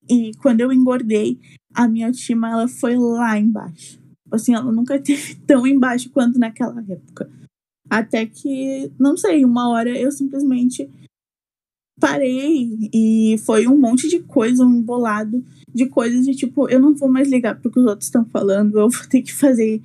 E 0.08 0.32
quando 0.42 0.60
eu 0.60 0.72
engordei, 0.72 1.38
a 1.74 1.88
minha 1.88 2.06
autoestima 2.06 2.50
ela 2.50 2.68
foi 2.68 2.96
lá 2.96 3.38
embaixo. 3.38 4.00
Assim, 4.30 4.54
ela 4.54 4.72
nunca 4.72 4.98
teve 5.02 5.34
tão 5.46 5.66
embaixo 5.66 6.10
quanto 6.10 6.38
naquela 6.38 6.80
época. 6.88 7.30
Até 7.88 8.26
que, 8.26 8.90
não 8.98 9.16
sei, 9.16 9.44
uma 9.44 9.68
hora 9.68 9.96
eu 9.96 10.10
simplesmente 10.10 10.90
parei 11.98 12.90
e 12.92 13.36
foi 13.38 13.66
um 13.66 13.78
monte 13.78 14.08
de 14.08 14.20
coisa, 14.20 14.64
um 14.64 14.76
embolado 14.76 15.42
de 15.72 15.86
coisas 15.86 16.26
de 16.26 16.34
tipo, 16.34 16.68
eu 16.68 16.80
não 16.80 16.94
vou 16.94 17.08
mais 17.08 17.28
ligar 17.30 17.58
pro 17.58 17.70
que 17.70 17.78
os 17.78 17.86
outros 17.86 18.06
estão 18.06 18.24
falando, 18.26 18.78
eu 18.78 18.90
vou 18.90 19.06
ter 19.08 19.22
que 19.22 19.32
fazer 19.32 19.82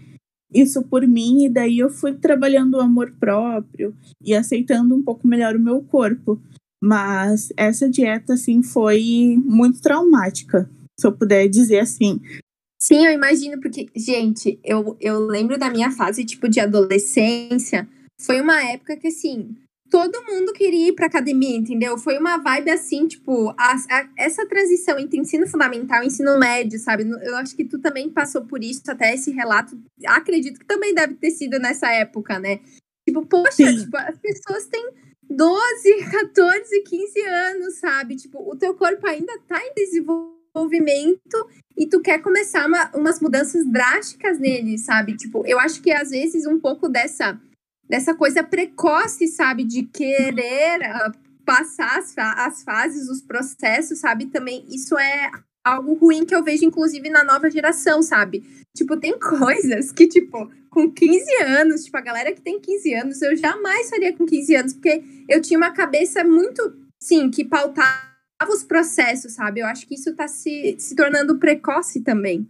isso 0.54 0.84
por 0.84 1.08
mim, 1.08 1.46
e 1.46 1.50
daí 1.50 1.80
eu 1.80 1.90
fui 1.90 2.14
trabalhando 2.14 2.76
o 2.76 2.82
amor 2.82 3.14
próprio 3.20 3.96
e 4.22 4.34
aceitando 4.34 4.94
um 4.94 5.02
pouco 5.02 5.28
melhor 5.28 5.56
o 5.56 5.60
meu 5.60 5.82
corpo. 5.82 6.42
Mas 6.82 7.54
essa 7.56 7.88
dieta, 7.88 8.34
assim, 8.34 8.64
foi 8.64 9.38
muito 9.46 9.82
traumática, 9.82 10.70
se 11.00 11.06
eu 11.06 11.12
puder 11.12 11.48
dizer 11.48 11.80
assim. 11.80 12.20
Sim, 12.80 13.06
eu 13.06 13.12
imagino, 13.12 13.62
porque, 13.62 13.88
gente, 13.96 14.60
eu, 14.64 14.98
eu 15.00 15.20
lembro 15.20 15.60
da 15.60 15.70
minha 15.70 15.92
fase, 15.92 16.26
tipo, 16.26 16.50
de 16.50 16.60
adolescência. 16.60 17.88
Foi 18.20 18.42
uma 18.42 18.60
época 18.64 18.98
que, 18.98 19.10
assim, 19.10 19.56
todo 19.92 20.24
mundo 20.24 20.54
queria 20.54 20.88
ir 20.88 20.94
pra 20.94 21.06
academia, 21.06 21.58
entendeu? 21.58 21.98
Foi 21.98 22.18
uma 22.18 22.38
vibe 22.38 22.72
assim, 22.72 23.08
tipo, 23.08 23.50
a, 23.50 23.76
a, 23.90 24.10
essa 24.18 24.48
transição 24.48 24.98
entre 24.98 25.20
ensino 25.20 25.46
fundamental 25.46 26.02
e 26.02 26.08
ensino 26.08 26.40
médio, 26.40 26.80
sabe? 26.80 27.04
Eu 27.04 27.36
acho 27.36 27.56
que 27.56 27.66
tu 27.66 27.78
também 27.78 28.10
passou 28.10 28.46
por 28.46 28.64
isso, 28.64 28.82
até 28.88 29.14
esse 29.14 29.32
relato. 29.32 29.78
Acredito 30.08 30.60
que 30.60 30.66
também 30.66 30.96
deve 30.96 31.16
ter 31.16 31.30
sido 31.32 31.60
nessa 31.60 31.92
época, 31.92 32.40
né? 32.40 32.62
Tipo, 33.08 33.26
poxa, 33.26 33.64
tipo, 33.76 33.98
as 33.98 34.18
pessoas 34.18 34.66
têm 34.68 34.90
12, 35.32 36.06
14, 36.12 36.84
15 36.84 37.22
anos, 37.22 37.76
sabe? 37.76 38.16
Tipo, 38.16 38.40
o 38.52 38.56
teu 38.56 38.74
corpo 38.74 39.08
ainda 39.08 39.34
tá 39.48 39.60
em 39.64 39.74
desenvolvimento 39.74 41.48
e 41.78 41.88
tu 41.88 42.02
quer 42.02 42.22
começar 42.22 42.68
uma, 42.68 42.92
umas 42.94 43.20
mudanças 43.20 43.66
drásticas 43.66 44.38
nele, 44.38 44.78
sabe? 44.78 45.16
Tipo, 45.16 45.46
eu 45.48 45.60
acho 45.60 45.82
que 45.82 45.92
às 45.92 46.10
vezes 46.10 46.46
um 46.46 46.60
pouco 46.60 46.90
dessa, 46.90 47.40
dessa 47.88 48.14
coisa 48.14 48.44
precoce, 48.44 49.28
sabe? 49.28 49.64
De 49.64 49.84
querer 49.84 50.82
uh, 50.82 51.12
passar 51.46 51.98
as, 51.98 52.14
as 52.18 52.64
fases, 52.64 53.10
os 53.10 53.22
processos, 53.22 54.00
sabe? 54.00 54.26
Também 54.28 54.66
isso 54.70 54.98
é 54.98 55.32
algo 55.64 55.94
ruim 55.94 56.26
que 56.26 56.36
eu 56.36 56.44
vejo, 56.44 56.66
inclusive, 56.66 57.10
na 57.10 57.24
nova 57.24 57.50
geração, 57.50 58.02
sabe? 58.02 58.44
Tipo, 58.76 58.98
tem 58.98 59.18
coisas 59.20 59.92
que, 59.92 60.08
tipo, 60.08 60.52
com 60.72 60.90
15 60.90 61.44
anos, 61.44 61.84
tipo, 61.84 61.98
a 61.98 62.02
galera 62.02 62.32
que 62.32 62.42
tem 62.42 62.60
15 62.60 62.94
anos, 62.94 63.22
eu 63.22 63.36
jamais 63.36 63.90
faria 63.90 64.16
com 64.16 64.26
15 64.26 64.56
anos, 64.56 64.74
porque 64.74 65.04
eu 65.28 65.42
tinha 65.42 65.58
uma 65.58 65.72
cabeça 65.72 66.24
muito, 66.24 66.62
sim, 66.98 67.30
que 67.30 67.44
pautava 67.44 68.02
os 68.50 68.64
processos, 68.64 69.34
sabe? 69.34 69.60
Eu 69.60 69.68
acho 69.68 69.86
que 69.86 69.96
isso 69.96 70.16
tá 70.16 70.28
se, 70.30 70.76
se 70.80 70.96
tornando 70.96 71.38
precoce 71.38 72.02
também. 72.02 72.50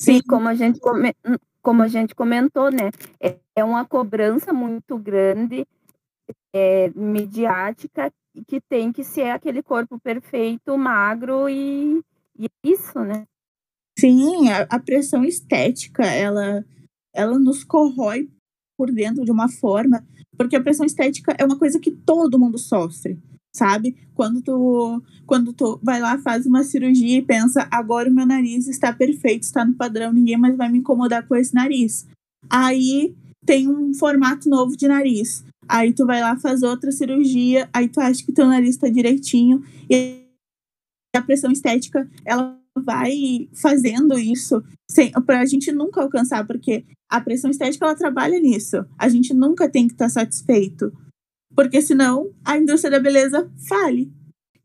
Sim, 0.00 0.20
como 0.28 0.48
a 0.48 0.54
gente, 0.54 0.78
come, 0.78 1.14
como 1.62 1.82
a 1.82 1.88
gente 1.88 2.14
comentou, 2.14 2.70
né? 2.70 2.90
É, 3.18 3.38
é 3.56 3.64
uma 3.64 3.86
cobrança 3.86 4.52
muito 4.52 4.98
grande, 4.98 5.66
é, 6.54 6.90
midiática, 6.94 8.12
que 8.46 8.60
tem 8.60 8.92
que 8.92 9.02
ser 9.02 9.30
aquele 9.30 9.62
corpo 9.62 9.98
perfeito, 9.98 10.76
magro 10.76 11.48
e, 11.48 12.02
e 12.38 12.46
é 12.46 12.68
isso, 12.68 12.98
né? 13.00 13.24
Sim, 13.98 14.50
a, 14.50 14.66
a 14.68 14.78
pressão 14.78 15.24
estética, 15.24 16.04
ela 16.04 16.64
ela 17.14 17.38
nos 17.38 17.64
corrói 17.64 18.28
por 18.76 18.90
dentro 18.90 19.24
de 19.24 19.30
uma 19.30 19.48
forma, 19.48 20.04
porque 20.36 20.56
a 20.56 20.62
pressão 20.62 20.86
estética 20.86 21.34
é 21.38 21.44
uma 21.44 21.58
coisa 21.58 21.78
que 21.78 21.90
todo 21.90 22.38
mundo 22.38 22.58
sofre, 22.58 23.18
sabe? 23.54 23.96
Quando 24.14 24.40
tu, 24.42 25.02
quando 25.26 25.52
tu 25.52 25.78
vai 25.82 26.00
lá, 26.00 26.18
faz 26.18 26.46
uma 26.46 26.64
cirurgia 26.64 27.18
e 27.18 27.22
pensa, 27.22 27.68
agora 27.70 28.08
o 28.08 28.12
meu 28.12 28.26
nariz 28.26 28.66
está 28.66 28.92
perfeito, 28.92 29.42
está 29.42 29.64
no 29.64 29.74
padrão, 29.74 30.12
ninguém 30.12 30.36
mais 30.36 30.56
vai 30.56 30.68
me 30.68 30.78
incomodar 30.78 31.26
com 31.26 31.36
esse 31.36 31.54
nariz. 31.54 32.06
Aí 32.48 33.14
tem 33.44 33.68
um 33.68 33.92
formato 33.94 34.48
novo 34.48 34.76
de 34.76 34.88
nariz. 34.88 35.44
Aí 35.68 35.92
tu 35.92 36.06
vai 36.06 36.20
lá, 36.20 36.36
faz 36.36 36.62
outra 36.62 36.90
cirurgia, 36.90 37.68
aí 37.72 37.88
tu 37.88 38.00
acha 38.00 38.24
que 38.24 38.32
teu 38.32 38.46
nariz 38.46 38.70
está 38.70 38.88
direitinho, 38.88 39.62
e 39.88 40.22
a 41.14 41.22
pressão 41.22 41.52
estética, 41.52 42.08
ela 42.24 42.61
vai 42.76 43.48
fazendo 43.54 44.18
isso 44.18 44.62
para 45.26 45.40
a 45.40 45.44
gente 45.44 45.72
nunca 45.72 46.02
alcançar, 46.02 46.46
porque 46.46 46.84
a 47.08 47.20
pressão 47.20 47.50
estética 47.50 47.84
ela 47.84 47.94
trabalha 47.94 48.38
nisso. 48.38 48.84
A 48.98 49.08
gente 49.08 49.34
nunca 49.34 49.68
tem 49.68 49.86
que 49.86 49.94
estar 49.94 50.06
tá 50.06 50.10
satisfeito, 50.10 50.92
porque 51.54 51.80
senão 51.80 52.32
a 52.44 52.56
indústria 52.56 52.90
da 52.90 53.00
beleza 53.00 53.50
fale. 53.68 54.10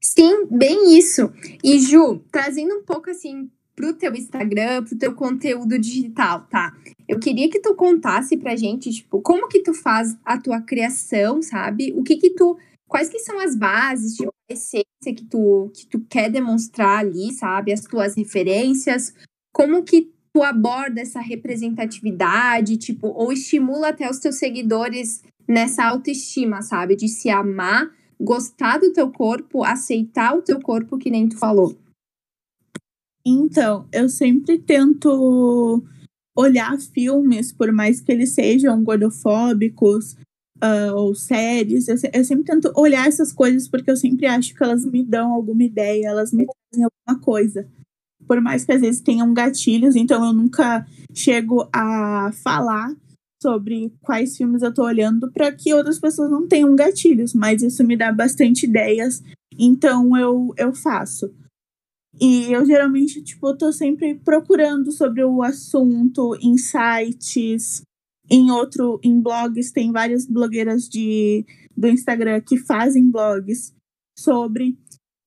Sim, 0.02 0.46
bem 0.50 0.98
isso. 0.98 1.32
E 1.64 1.80
Ju, 1.80 2.22
trazendo 2.32 2.76
um 2.76 2.84
pouco 2.84 3.10
assim 3.10 3.50
pro 3.76 3.94
teu 3.94 4.14
Instagram, 4.16 4.84
pro 4.84 4.98
teu 4.98 5.14
conteúdo 5.14 5.78
digital, 5.78 6.48
tá? 6.50 6.76
Eu 7.08 7.20
queria 7.20 7.50
que 7.50 7.60
tu 7.60 7.76
contasse 7.76 8.36
pra 8.36 8.56
gente, 8.56 8.92
tipo, 8.92 9.22
como 9.22 9.48
que 9.48 9.62
tu 9.62 9.74
faz 9.74 10.18
a 10.26 10.40
tua 10.40 10.62
criação, 10.62 11.42
sabe? 11.42 11.94
O 11.96 12.04
que 12.04 12.18
que 12.18 12.32
tu 12.32 12.58
quais 12.88 13.10
que 13.10 13.20
são 13.20 13.40
as 13.40 13.56
bases, 13.56 14.16
tipo, 14.16 14.32
a 14.50 14.54
essência 14.54 15.16
que 15.16 15.26
tu, 15.26 15.72
que 15.74 15.86
tu 15.88 16.00
quer 16.10 16.30
demonstrar 16.30 17.00
ali, 17.00 17.34
sabe? 17.34 17.74
As 17.74 17.82
tuas 17.82 18.16
referências, 18.16 19.14
como 19.54 19.84
que 19.84 20.12
tu 20.34 20.44
aborda 20.44 21.02
essa 21.02 21.20
representatividade, 21.20 22.78
tipo, 22.78 23.08
ou 23.08 23.32
estimula 23.32 23.90
até 23.90 24.10
os 24.10 24.20
teus 24.20 24.36
seguidores 24.38 25.24
nessa 25.48 25.84
autoestima, 25.84 26.62
sabe? 26.62 26.96
De 26.96 27.08
se 27.08 27.30
amar, 27.30 27.92
gostar 28.20 28.80
do 28.80 28.94
teu 28.94 29.12
corpo, 29.12 29.64
aceitar 29.64 30.36
o 30.36 30.42
teu 30.42 30.60
corpo, 30.60 30.98
que 30.98 31.10
nem 31.10 31.28
tu 31.28 31.38
falou. 31.38 31.78
Então, 33.26 33.88
eu 33.92 34.08
sempre 34.08 34.58
tento 34.58 35.84
olhar 36.36 36.80
filmes, 36.80 37.52
por 37.52 37.72
mais 37.72 38.00
que 38.00 38.12
eles 38.12 38.34
sejam 38.34 38.84
gordofóbicos, 38.84 40.16
uh, 40.64 40.96
ou 40.96 41.16
séries. 41.16 41.88
Eu, 41.88 41.96
eu, 42.14 42.24
sempre 42.24 42.46
tento 42.46 42.72
olhar 42.76 43.08
essas 43.08 43.32
coisas 43.32 43.68
porque 43.68 43.90
eu 43.90 43.98
sempre 43.98 44.26
acho 44.26 44.54
que 44.54 44.64
elas 44.64 44.86
me 44.86 45.04
dão 45.04 45.34
alguma 45.34 45.64
ideia, 45.64 46.08
elas 46.08 46.32
me 46.32 46.46
trazem 46.46 46.86
alguma 46.86 47.24
coisa. 47.24 47.68
Por 48.28 48.42
mais 48.42 48.66
que 48.66 48.74
às 48.74 48.82
vezes 48.82 49.02
tenham 49.02 49.34
gatilhos, 49.34 49.96
então 49.96 50.26
eu 50.26 50.34
nunca 50.34 50.86
chego 51.14 51.68
a 51.74 52.32
falar 52.44 52.94
sobre 53.42 53.94
quais 54.02 54.36
filmes 54.36 54.62
eu 54.62 54.74
tô 54.74 54.84
olhando 54.84 55.32
para 55.32 55.52
que 55.52 55.74
outras 55.74 56.00
pessoas 56.00 56.30
não 56.30 56.48
tenham 56.48 56.76
gatilhos, 56.76 57.34
mas 57.34 57.62
isso 57.62 57.84
me 57.84 57.96
dá 57.96 58.12
bastante 58.12 58.66
ideias, 58.66 59.24
então 59.58 60.18
eu, 60.18 60.54
eu 60.58 60.74
faço. 60.74 61.32
E 62.20 62.52
eu 62.52 62.66
geralmente, 62.66 63.22
tipo, 63.22 63.56
tô 63.56 63.72
sempre 63.72 64.16
procurando 64.16 64.92
sobre 64.92 65.24
o 65.24 65.44
assunto 65.44 66.36
sites, 66.58 67.84
em 68.30 68.52
outro, 68.52 69.00
em 69.04 69.22
blogs, 69.22 69.72
tem 69.72 69.92
várias 69.92 70.26
blogueiras 70.26 70.88
de, 70.88 71.46
do 71.76 71.88
Instagram 71.88 72.42
que 72.42 72.58
fazem 72.58 73.10
blogs 73.10 73.74
sobre. 74.18 74.78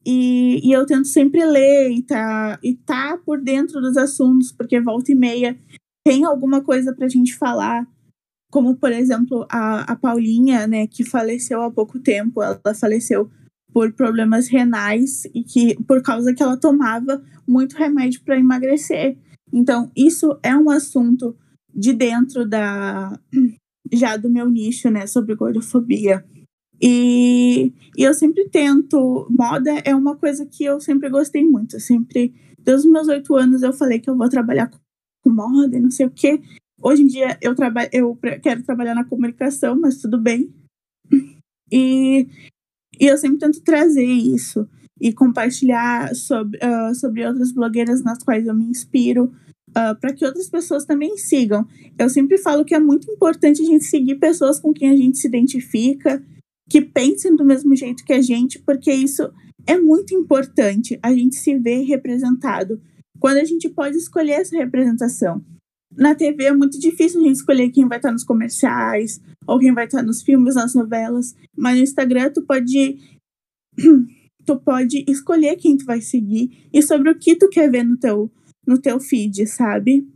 E, 0.04 0.66
e 0.66 0.72
eu 0.72 0.86
tento 0.86 1.08
sempre 1.08 1.44
ler 1.44 1.90
e 1.90 2.02
tá, 2.02 2.58
e 2.62 2.74
tá 2.74 3.18
por 3.24 3.40
dentro 3.40 3.80
dos 3.80 3.96
assuntos, 3.96 4.52
porque 4.52 4.80
volta 4.80 5.12
e 5.12 5.14
meia 5.14 5.58
tem 6.04 6.24
alguma 6.24 6.62
coisa 6.62 6.94
pra 6.94 7.08
gente 7.08 7.36
falar. 7.36 7.86
Como, 8.50 8.76
por 8.76 8.90
exemplo, 8.90 9.46
a, 9.48 9.92
a 9.92 9.96
Paulinha, 9.96 10.66
né, 10.66 10.86
que 10.86 11.04
faleceu 11.04 11.62
há 11.62 11.70
pouco 11.70 12.00
tempo. 12.00 12.42
Ela 12.42 12.60
faleceu 12.74 13.30
por 13.72 13.92
problemas 13.92 14.48
renais 14.48 15.24
e 15.34 15.44
que 15.44 15.76
por 15.84 16.02
causa 16.02 16.34
que 16.34 16.42
ela 16.42 16.56
tomava 16.56 17.22
muito 17.46 17.76
remédio 17.76 18.22
para 18.24 18.38
emagrecer. 18.38 19.16
Então, 19.52 19.90
isso 19.96 20.38
é 20.42 20.56
um 20.56 20.70
assunto 20.70 21.36
de 21.74 21.92
dentro 21.92 22.46
da 22.46 23.18
já 23.92 24.16
do 24.16 24.30
meu 24.30 24.48
nicho, 24.48 24.90
né, 24.90 25.06
sobre 25.06 25.34
gordofobia. 25.34 26.24
E, 26.80 27.72
e 27.96 28.02
eu 28.02 28.14
sempre 28.14 28.48
tento, 28.48 29.26
moda 29.30 29.70
é 29.84 29.94
uma 29.94 30.16
coisa 30.16 30.46
que 30.46 30.64
eu 30.64 30.80
sempre 30.80 31.10
gostei 31.10 31.44
muito, 31.44 31.76
eu 31.76 31.80
sempre, 31.80 32.32
desde 32.58 32.86
os 32.86 32.92
meus 32.92 33.08
oito 33.08 33.34
anos 33.36 33.62
eu 33.62 33.72
falei 33.72 33.98
que 33.98 34.08
eu 34.08 34.16
vou 34.16 34.28
trabalhar 34.28 34.70
com 35.22 35.30
moda 35.30 35.76
e 35.76 35.80
não 35.80 35.90
sei 35.90 36.06
o 36.06 36.10
quê. 36.10 36.40
Hoje 36.82 37.02
em 37.02 37.06
dia 37.06 37.36
eu, 37.42 37.54
trabalho, 37.54 37.90
eu 37.92 38.18
quero 38.42 38.62
trabalhar 38.62 38.94
na 38.94 39.04
comunicação, 39.04 39.78
mas 39.78 39.98
tudo 39.98 40.18
bem. 40.18 40.52
E, 41.72 42.26
e 42.98 43.06
eu 43.06 43.16
sempre 43.16 43.38
tento 43.38 43.62
trazer 43.62 44.04
isso 44.04 44.68
e 45.00 45.12
compartilhar 45.12 46.12
sobre, 46.16 46.58
uh, 46.58 46.92
sobre 46.96 47.24
outras 47.24 47.52
blogueiras 47.52 48.02
nas 48.02 48.24
quais 48.24 48.44
eu 48.44 48.54
me 48.56 48.64
inspiro, 48.64 49.32
uh, 49.70 49.98
para 50.00 50.12
que 50.12 50.24
outras 50.24 50.48
pessoas 50.48 50.84
também 50.84 51.16
sigam. 51.16 51.66
Eu 51.98 52.08
sempre 52.08 52.38
falo 52.38 52.64
que 52.64 52.74
é 52.74 52.78
muito 52.78 53.10
importante 53.10 53.62
a 53.62 53.64
gente 53.64 53.84
seguir 53.84 54.16
pessoas 54.16 54.58
com 54.58 54.72
quem 54.72 54.90
a 54.90 54.96
gente 54.96 55.18
se 55.18 55.26
identifica, 55.26 56.22
que 56.68 56.80
pensem 56.80 57.34
do 57.34 57.44
mesmo 57.44 57.74
jeito 57.74 58.04
que 58.04 58.12
a 58.12 58.22
gente, 58.22 58.58
porque 58.58 58.92
isso 58.92 59.30
é 59.66 59.78
muito 59.78 60.14
importante, 60.14 60.98
a 61.02 61.12
gente 61.12 61.36
se 61.36 61.58
ver 61.58 61.82
representado. 61.82 62.80
Quando 63.18 63.38
a 63.38 63.44
gente 63.44 63.68
pode 63.68 63.96
escolher 63.96 64.32
essa 64.32 64.56
representação. 64.56 65.44
Na 65.96 66.14
TV 66.14 66.44
é 66.44 66.52
muito 66.52 66.78
difícil 66.78 67.20
a 67.20 67.24
gente 67.24 67.36
escolher 67.36 67.70
quem 67.70 67.86
vai 67.86 67.98
estar 67.98 68.12
nos 68.12 68.24
comerciais, 68.24 69.20
ou 69.46 69.58
quem 69.58 69.74
vai 69.74 69.86
estar 69.86 70.02
nos 70.02 70.22
filmes, 70.22 70.54
nas 70.54 70.74
novelas, 70.74 71.34
mas 71.56 71.76
no 71.76 71.82
Instagram 71.82 72.30
tu 72.32 72.42
pode 72.42 72.98
tu 74.46 74.56
pode 74.56 75.04
escolher 75.08 75.56
quem 75.56 75.76
tu 75.76 75.84
vai 75.84 76.00
seguir 76.00 76.68
e 76.72 76.80
sobre 76.80 77.10
o 77.10 77.18
que 77.18 77.36
tu 77.36 77.48
quer 77.48 77.70
ver 77.70 77.84
no 77.84 77.96
teu 77.96 78.30
no 78.66 78.80
teu 78.80 79.00
feed, 79.00 79.46
sabe? 79.46 80.06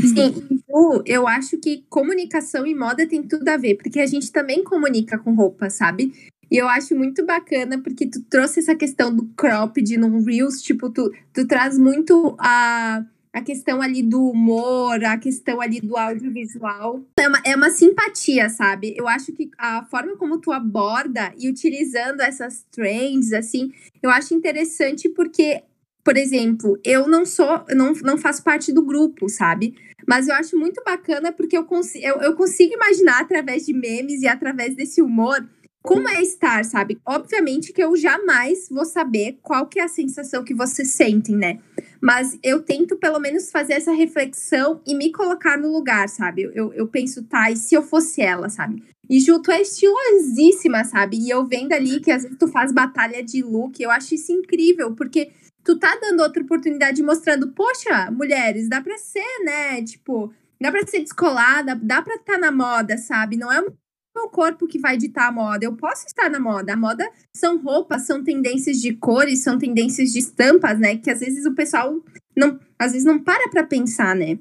Sim, 0.00 0.60
eu 1.06 1.26
acho 1.26 1.58
que 1.58 1.84
comunicação 1.88 2.66
e 2.66 2.74
moda 2.74 3.06
tem 3.06 3.22
tudo 3.22 3.48
a 3.48 3.56
ver, 3.56 3.76
porque 3.76 4.00
a 4.00 4.06
gente 4.06 4.30
também 4.30 4.62
comunica 4.62 5.18
com 5.18 5.34
roupa, 5.34 5.70
sabe? 5.70 6.12
E 6.50 6.56
eu 6.56 6.68
acho 6.68 6.94
muito 6.94 7.24
bacana 7.26 7.80
porque 7.82 8.06
tu 8.06 8.22
trouxe 8.22 8.60
essa 8.60 8.74
questão 8.74 9.14
do 9.14 9.26
cropped 9.36 9.96
no 9.96 10.22
Reels, 10.24 10.62
tipo, 10.62 10.90
tu, 10.90 11.12
tu 11.32 11.46
traz 11.46 11.78
muito 11.78 12.36
a, 12.38 13.04
a 13.32 13.42
questão 13.42 13.82
ali 13.82 14.02
do 14.02 14.30
humor, 14.30 15.04
a 15.04 15.18
questão 15.18 15.60
ali 15.60 15.80
do 15.80 15.96
audiovisual. 15.96 17.02
É 17.18 17.28
uma, 17.28 17.42
é 17.44 17.56
uma 17.56 17.70
simpatia, 17.70 18.48
sabe? 18.48 18.94
Eu 18.96 19.06
acho 19.06 19.32
que 19.32 19.50
a 19.58 19.84
forma 19.84 20.16
como 20.16 20.38
tu 20.38 20.50
aborda 20.50 21.34
e 21.38 21.48
utilizando 21.48 22.20
essas 22.20 22.64
trends, 22.70 23.32
assim, 23.32 23.70
eu 24.02 24.10
acho 24.10 24.34
interessante 24.34 25.08
porque 25.10 25.62
por 26.08 26.16
exemplo, 26.16 26.80
eu 26.82 27.06
não 27.06 27.26
sou, 27.26 27.66
não, 27.68 27.92
não 28.02 28.16
faço 28.16 28.42
parte 28.42 28.72
do 28.72 28.82
grupo, 28.82 29.28
sabe? 29.28 29.74
Mas 30.06 30.26
eu 30.26 30.34
acho 30.34 30.56
muito 30.56 30.82
bacana 30.82 31.30
porque 31.30 31.54
eu, 31.54 31.66
consigo, 31.66 32.02
eu, 32.02 32.16
eu 32.22 32.34
consigo 32.34 32.72
imaginar 32.72 33.20
através 33.20 33.66
de 33.66 33.74
memes 33.74 34.22
e 34.22 34.26
através 34.26 34.74
desse 34.74 35.02
humor 35.02 35.46
como 35.82 36.08
é 36.08 36.22
estar, 36.22 36.64
sabe? 36.64 36.98
Obviamente 37.04 37.74
que 37.74 37.82
eu 37.82 37.94
jamais 37.94 38.70
vou 38.70 38.86
saber 38.86 39.38
qual 39.42 39.66
que 39.66 39.78
é 39.78 39.82
a 39.82 39.88
sensação 39.88 40.42
que 40.42 40.54
vocês 40.54 40.88
sentem, 40.92 41.36
né? 41.36 41.58
Mas 42.00 42.38
eu 42.42 42.62
tento 42.62 42.96
pelo 42.96 43.20
menos 43.20 43.50
fazer 43.50 43.74
essa 43.74 43.92
reflexão 43.92 44.80
e 44.86 44.94
me 44.94 45.12
colocar 45.12 45.58
no 45.58 45.70
lugar, 45.70 46.08
sabe? 46.08 46.50
Eu, 46.54 46.72
eu 46.72 46.88
penso, 46.88 47.22
tá, 47.24 47.50
e 47.50 47.56
se 47.56 47.74
eu 47.74 47.82
fosse 47.82 48.22
ela, 48.22 48.48
sabe? 48.48 48.82
E 49.10 49.20
Ju, 49.20 49.40
tu 49.40 49.50
é 49.50 49.62
estilosíssima, 49.62 50.84
sabe? 50.84 51.18
E 51.18 51.30
eu 51.30 51.46
vendo 51.46 51.72
ali 51.72 51.98
que 52.00 52.10
às 52.10 52.22
vezes 52.22 52.38
tu 52.38 52.46
faz 52.46 52.72
batalha 52.72 53.22
de 53.22 53.42
look, 53.42 53.82
eu 53.82 53.90
acho 53.90 54.14
isso 54.14 54.30
incrível, 54.32 54.94
porque 54.94 55.30
tu 55.68 55.78
tá 55.78 55.98
dando 56.00 56.20
outra 56.20 56.42
oportunidade 56.42 57.02
mostrando, 57.02 57.48
poxa, 57.48 58.10
mulheres, 58.10 58.70
dá 58.70 58.80
pra 58.80 58.96
ser, 58.96 59.44
né? 59.44 59.84
Tipo, 59.84 60.32
dá 60.58 60.70
pra 60.70 60.86
ser 60.86 61.00
descolada, 61.00 61.74
dá 61.74 62.00
pra 62.00 62.14
estar 62.14 62.32
tá 62.32 62.38
na 62.38 62.50
moda, 62.50 62.96
sabe? 62.96 63.36
Não 63.36 63.52
é 63.52 63.60
o 63.60 63.70
meu 64.16 64.30
corpo 64.30 64.66
que 64.66 64.78
vai 64.78 64.96
ditar 64.96 65.28
a 65.28 65.32
moda. 65.32 65.66
Eu 65.66 65.76
posso 65.76 66.06
estar 66.06 66.30
na 66.30 66.40
moda. 66.40 66.72
A 66.72 66.76
moda 66.76 67.06
são 67.36 67.58
roupas, 67.58 68.06
são 68.06 68.24
tendências 68.24 68.78
de 68.78 68.94
cores, 68.94 69.42
são 69.42 69.58
tendências 69.58 70.10
de 70.10 70.20
estampas, 70.20 70.78
né? 70.78 70.96
Que 70.96 71.10
às 71.10 71.20
vezes 71.20 71.44
o 71.44 71.54
pessoal 71.54 72.02
não, 72.34 72.58
às 72.78 72.92
vezes 72.92 73.04
não 73.04 73.22
para 73.22 73.50
pra 73.50 73.62
pensar, 73.62 74.16
né? 74.16 74.38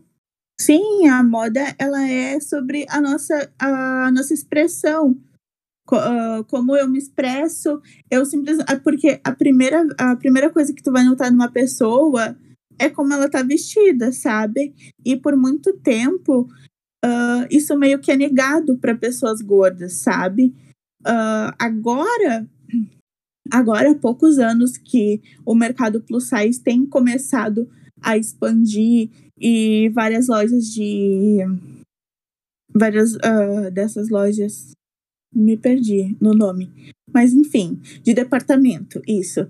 Sim, 0.57 1.09
a 1.09 1.21
moda 1.21 1.75
ela 1.77 2.07
é 2.07 2.39
sobre 2.39 2.85
a 2.87 3.01
nossa, 3.01 3.51
a 3.59 4.09
nossa 4.13 4.33
expressão 4.33 5.13
uh, 5.95 6.43
como 6.45 6.75
eu 6.75 6.87
me 6.89 6.97
expresso, 6.97 7.81
eu 8.09 8.25
simplesmente. 8.25 8.69
Ah, 8.69 8.79
porque 8.79 9.19
a 9.23 9.31
primeira, 9.31 9.85
a 9.97 10.15
primeira 10.15 10.49
coisa 10.49 10.73
que 10.73 10.83
tu 10.83 10.91
vai 10.91 11.03
notar 11.03 11.31
numa 11.31 11.49
pessoa 11.49 12.35
é 12.79 12.89
como 12.89 13.13
ela 13.13 13.29
tá 13.29 13.41
vestida, 13.41 14.11
sabe? 14.11 14.73
E 15.03 15.15
por 15.15 15.35
muito 15.35 15.73
tempo, 15.79 16.47
uh, 17.03 17.47
isso 17.49 17.77
meio 17.77 17.99
que 17.99 18.11
é 18.11 18.15
negado 18.15 18.77
para 18.77 18.95
pessoas 18.95 19.41
gordas, 19.41 19.93
sabe? 19.93 20.53
Uh, 21.01 21.53
agora, 21.57 22.47
agora 23.51 23.91
há 23.91 23.95
poucos 23.95 24.39
anos 24.39 24.77
que 24.77 25.21
o 25.45 25.55
mercado 25.55 26.01
plus 26.01 26.29
size 26.29 26.61
tem 26.61 26.85
começado 26.85 27.69
a 28.01 28.17
expandir 28.17 29.09
e 29.39 29.89
várias 29.89 30.27
lojas 30.27 30.65
de 30.65 31.39
várias 32.73 33.15
uh, 33.15 33.71
dessas 33.71 34.09
lojas 34.09 34.76
me 35.37 35.57
perdi 35.57 36.15
no 36.19 36.33
nome. 36.33 36.71
Mas 37.13 37.33
enfim, 37.33 37.79
de 38.03 38.13
departamento, 38.13 39.01
isso. 39.07 39.43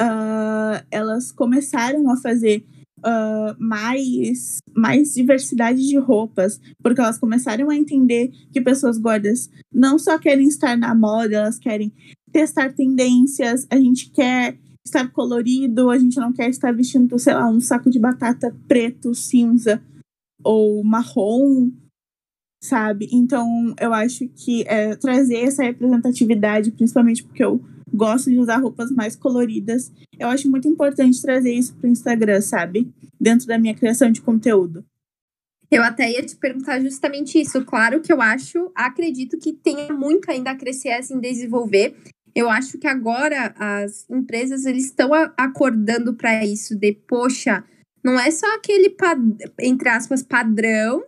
Uh, 0.00 0.80
elas 0.90 1.30
começaram 1.30 2.10
a 2.10 2.16
fazer 2.16 2.64
uh, 3.00 3.54
mais, 3.58 4.58
mais 4.74 5.14
diversidade 5.14 5.86
de 5.86 5.98
roupas, 5.98 6.60
porque 6.82 7.00
elas 7.00 7.18
começaram 7.18 7.68
a 7.68 7.76
entender 7.76 8.32
que 8.52 8.60
pessoas 8.60 8.98
gordas 8.98 9.50
não 9.72 9.98
só 9.98 10.18
querem 10.18 10.48
estar 10.48 10.76
na 10.76 10.94
moda, 10.94 11.36
elas 11.36 11.58
querem 11.58 11.92
testar 12.32 12.72
tendências, 12.72 13.66
a 13.70 13.76
gente 13.76 14.10
quer 14.10 14.56
estar 14.86 15.10
colorido, 15.10 15.90
a 15.90 15.98
gente 15.98 16.16
não 16.18 16.32
quer 16.32 16.48
estar 16.48 16.72
vestindo, 16.72 17.18
sei 17.18 17.34
lá, 17.34 17.48
um 17.48 17.60
saco 17.60 17.90
de 17.90 17.98
batata 17.98 18.54
preto, 18.66 19.14
cinza 19.14 19.82
ou 20.42 20.82
marrom, 20.82 21.70
sabe? 22.62 23.08
Então, 23.10 23.74
eu 23.80 23.92
acho 23.94 24.28
que 24.28 24.64
é, 24.66 24.94
trazer 24.96 25.38
essa 25.38 25.62
representatividade, 25.62 26.70
principalmente 26.70 27.24
porque 27.24 27.42
eu 27.42 27.60
gosto 27.92 28.30
de 28.30 28.38
usar 28.38 28.58
roupas 28.58 28.90
mais 28.90 29.16
coloridas, 29.16 29.90
eu 30.18 30.28
acho 30.28 30.48
muito 30.50 30.68
importante 30.68 31.20
trazer 31.20 31.52
isso 31.52 31.74
para 31.74 31.88
o 31.88 31.90
Instagram, 31.90 32.40
sabe? 32.40 32.92
Dentro 33.18 33.46
da 33.46 33.58
minha 33.58 33.74
criação 33.74 34.10
de 34.10 34.20
conteúdo. 34.20 34.84
Eu 35.70 35.82
até 35.82 36.10
ia 36.10 36.24
te 36.24 36.36
perguntar 36.36 36.80
justamente 36.80 37.40
isso. 37.40 37.64
Claro 37.64 38.00
que 38.00 38.12
eu 38.12 38.20
acho, 38.20 38.70
acredito 38.74 39.38
que 39.38 39.52
tenha 39.52 39.92
muito 39.92 40.30
ainda 40.30 40.50
a 40.50 40.56
crescer, 40.56 40.90
assim, 40.90 41.20
desenvolver. 41.20 41.96
Eu 42.34 42.50
acho 42.50 42.78
que 42.78 42.86
agora 42.86 43.54
as 43.56 44.08
empresas 44.10 44.64
eles 44.66 44.86
estão 44.86 45.10
acordando 45.36 46.14
para 46.14 46.44
isso 46.44 46.76
de, 46.76 46.92
poxa, 46.92 47.64
não 48.04 48.18
é 48.18 48.30
só 48.30 48.46
aquele, 48.54 48.94
entre 49.60 49.88
aspas, 49.88 50.22
padrão 50.22 51.04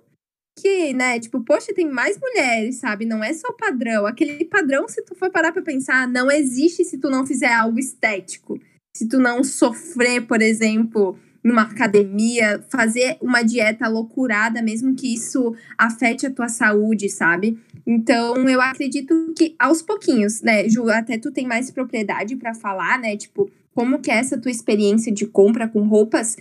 que, 0.58 0.92
né, 0.92 1.18
tipo, 1.18 1.42
poxa, 1.42 1.72
tem 1.74 1.90
mais 1.90 2.18
mulheres, 2.18 2.76
sabe? 2.76 3.04
Não 3.06 3.22
é 3.22 3.32
só 3.32 3.52
padrão. 3.52 4.06
Aquele 4.06 4.44
padrão, 4.44 4.86
se 4.88 5.02
tu 5.02 5.14
for 5.14 5.30
parar 5.30 5.52
pra 5.52 5.62
pensar, 5.62 6.06
não 6.06 6.30
existe 6.30 6.84
se 6.84 6.98
tu 6.98 7.08
não 7.10 7.26
fizer 7.26 7.52
algo 7.52 7.78
estético. 7.78 8.60
Se 8.96 9.08
tu 9.08 9.18
não 9.18 9.42
sofrer, 9.42 10.26
por 10.26 10.42
exemplo, 10.42 11.18
numa 11.42 11.62
academia, 11.62 12.64
fazer 12.70 13.16
uma 13.20 13.42
dieta 13.42 13.88
loucurada, 13.88 14.62
mesmo 14.62 14.94
que 14.94 15.12
isso 15.12 15.54
afete 15.76 16.26
a 16.26 16.30
tua 16.30 16.48
saúde, 16.48 17.08
sabe? 17.08 17.58
Então, 17.86 18.48
eu 18.48 18.60
acredito 18.60 19.32
que 19.36 19.56
aos 19.58 19.82
pouquinhos, 19.82 20.40
né, 20.42 20.68
Ju, 20.68 20.88
até 20.88 21.18
tu 21.18 21.32
tem 21.32 21.46
mais 21.46 21.70
propriedade 21.70 22.36
para 22.36 22.54
falar, 22.54 22.98
né, 22.98 23.16
tipo, 23.16 23.50
como 23.74 23.98
que 24.00 24.10
é 24.10 24.16
essa 24.16 24.38
tua 24.38 24.50
experiência 24.50 25.10
de 25.10 25.26
compra 25.26 25.66
com 25.66 25.86
roupas? 25.86 26.36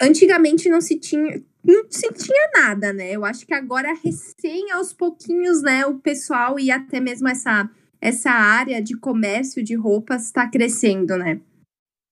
Antigamente 0.00 0.68
não 0.68 0.80
se 0.80 0.98
tinha, 0.98 1.42
não 1.64 1.84
se 1.88 2.12
tinha 2.12 2.50
nada, 2.54 2.92
né? 2.92 3.12
Eu 3.12 3.24
acho 3.24 3.46
que 3.46 3.54
agora, 3.54 3.96
recém 4.02 4.70
aos 4.72 4.92
pouquinhos, 4.92 5.62
né, 5.62 5.86
o 5.86 5.98
pessoal 5.98 6.58
e 6.58 6.70
até 6.70 7.00
mesmo 7.00 7.28
essa, 7.28 7.68
essa 8.00 8.30
área 8.30 8.82
de 8.82 8.96
comércio 8.96 9.62
de 9.62 9.74
roupas 9.74 10.26
está 10.26 10.48
crescendo, 10.48 11.16
né? 11.16 11.40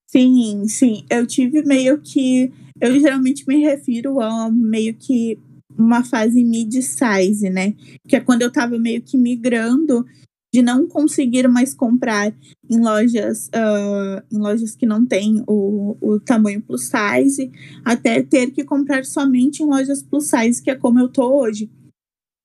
Sim, 0.06 0.66
sim. 0.68 1.04
Eu 1.08 1.26
tive 1.26 1.62
meio 1.64 1.98
que. 2.00 2.52
Eu 2.80 2.98
geralmente 2.98 3.46
me 3.46 3.56
refiro 3.58 4.20
a 4.20 4.50
meio 4.50 4.94
que 4.94 5.38
uma 5.78 6.04
fase 6.04 6.44
mid-size, 6.44 7.48
né? 7.48 7.74
Que 8.06 8.16
é 8.16 8.20
quando 8.20 8.42
eu 8.42 8.52
tava 8.52 8.78
meio 8.78 9.00
que 9.00 9.16
migrando 9.16 10.04
de 10.52 10.60
não 10.60 10.86
conseguir 10.86 11.48
mais 11.48 11.72
comprar 11.72 12.34
em 12.68 12.78
lojas, 12.78 13.48
uh, 13.48 14.22
em 14.30 14.38
lojas 14.38 14.76
que 14.76 14.84
não 14.84 15.06
têm 15.06 15.42
o, 15.46 15.96
o 16.00 16.20
tamanho 16.20 16.60
plus 16.60 16.90
size, 16.90 17.50
até 17.84 18.22
ter 18.22 18.50
que 18.50 18.62
comprar 18.62 19.04
somente 19.04 19.62
em 19.62 19.66
lojas 19.66 20.02
plus 20.02 20.26
size, 20.26 20.62
que 20.62 20.70
é 20.70 20.74
como 20.74 20.98
eu 20.98 21.08
tô 21.08 21.40
hoje. 21.40 21.70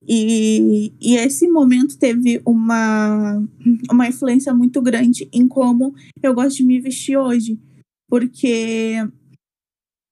E, 0.07 0.93
e 1.01 1.15
esse 1.15 1.49
momento 1.49 1.97
teve 1.97 2.41
uma, 2.45 3.43
uma 3.91 4.07
influência 4.07 4.53
muito 4.53 4.81
grande 4.81 5.27
em 5.33 5.45
como 5.47 5.93
eu 6.23 6.33
gosto 6.33 6.57
de 6.57 6.63
me 6.63 6.79
vestir 6.79 7.17
hoje. 7.17 7.59
Porque 8.09 8.95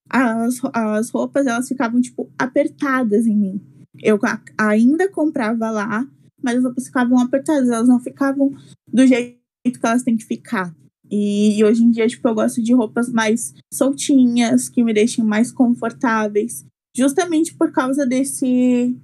as, 0.10 0.60
as 0.74 1.10
roupas, 1.10 1.48
elas 1.48 1.68
ficavam, 1.68 2.02
tipo, 2.02 2.30
apertadas 2.38 3.26
em 3.26 3.38
mim. 3.38 3.62
Eu 4.04 4.20
ainda 4.58 5.10
comprava 5.10 5.72
lá, 5.72 6.06
mas 6.46 6.58
as 6.58 6.64
roupas 6.64 6.86
ficavam 6.86 7.20
apertadas, 7.20 7.68
elas 7.68 7.88
não 7.88 8.00
ficavam 8.00 8.56
do 8.88 9.06
jeito 9.06 9.40
que 9.64 9.80
elas 9.82 10.04
têm 10.04 10.16
que 10.16 10.24
ficar. 10.24 10.74
E, 11.10 11.58
e, 11.58 11.64
hoje 11.64 11.84
em 11.84 11.90
dia, 11.90 12.08
tipo, 12.08 12.28
eu 12.28 12.36
gosto 12.36 12.62
de 12.62 12.74
roupas 12.74 13.10
mais 13.10 13.54
soltinhas, 13.74 14.70
que 14.70 14.84
me 14.84 14.94
deixem 14.94 15.26
mais 15.26 15.52
confortáveis. 15.52 16.64
Justamente 16.96 17.54
por 17.54 17.72
causa 17.72 18.06
desse, 18.06 18.96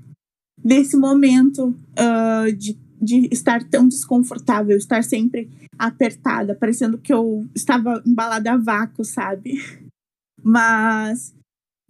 desse 0.63 0.95
momento 0.95 1.75
uh, 1.97 2.51
de, 2.55 2.77
de 3.01 3.27
estar 3.31 3.63
tão 3.69 3.87
desconfortável, 3.87 4.77
estar 4.77 5.03
sempre 5.03 5.49
apertada, 5.77 6.55
parecendo 6.55 6.97
que 6.97 7.11
eu 7.11 7.45
estava 7.55 8.01
embalada 8.05 8.53
a 8.53 8.57
vácuo, 8.57 9.03
sabe? 9.03 9.59
Mas 10.43 11.33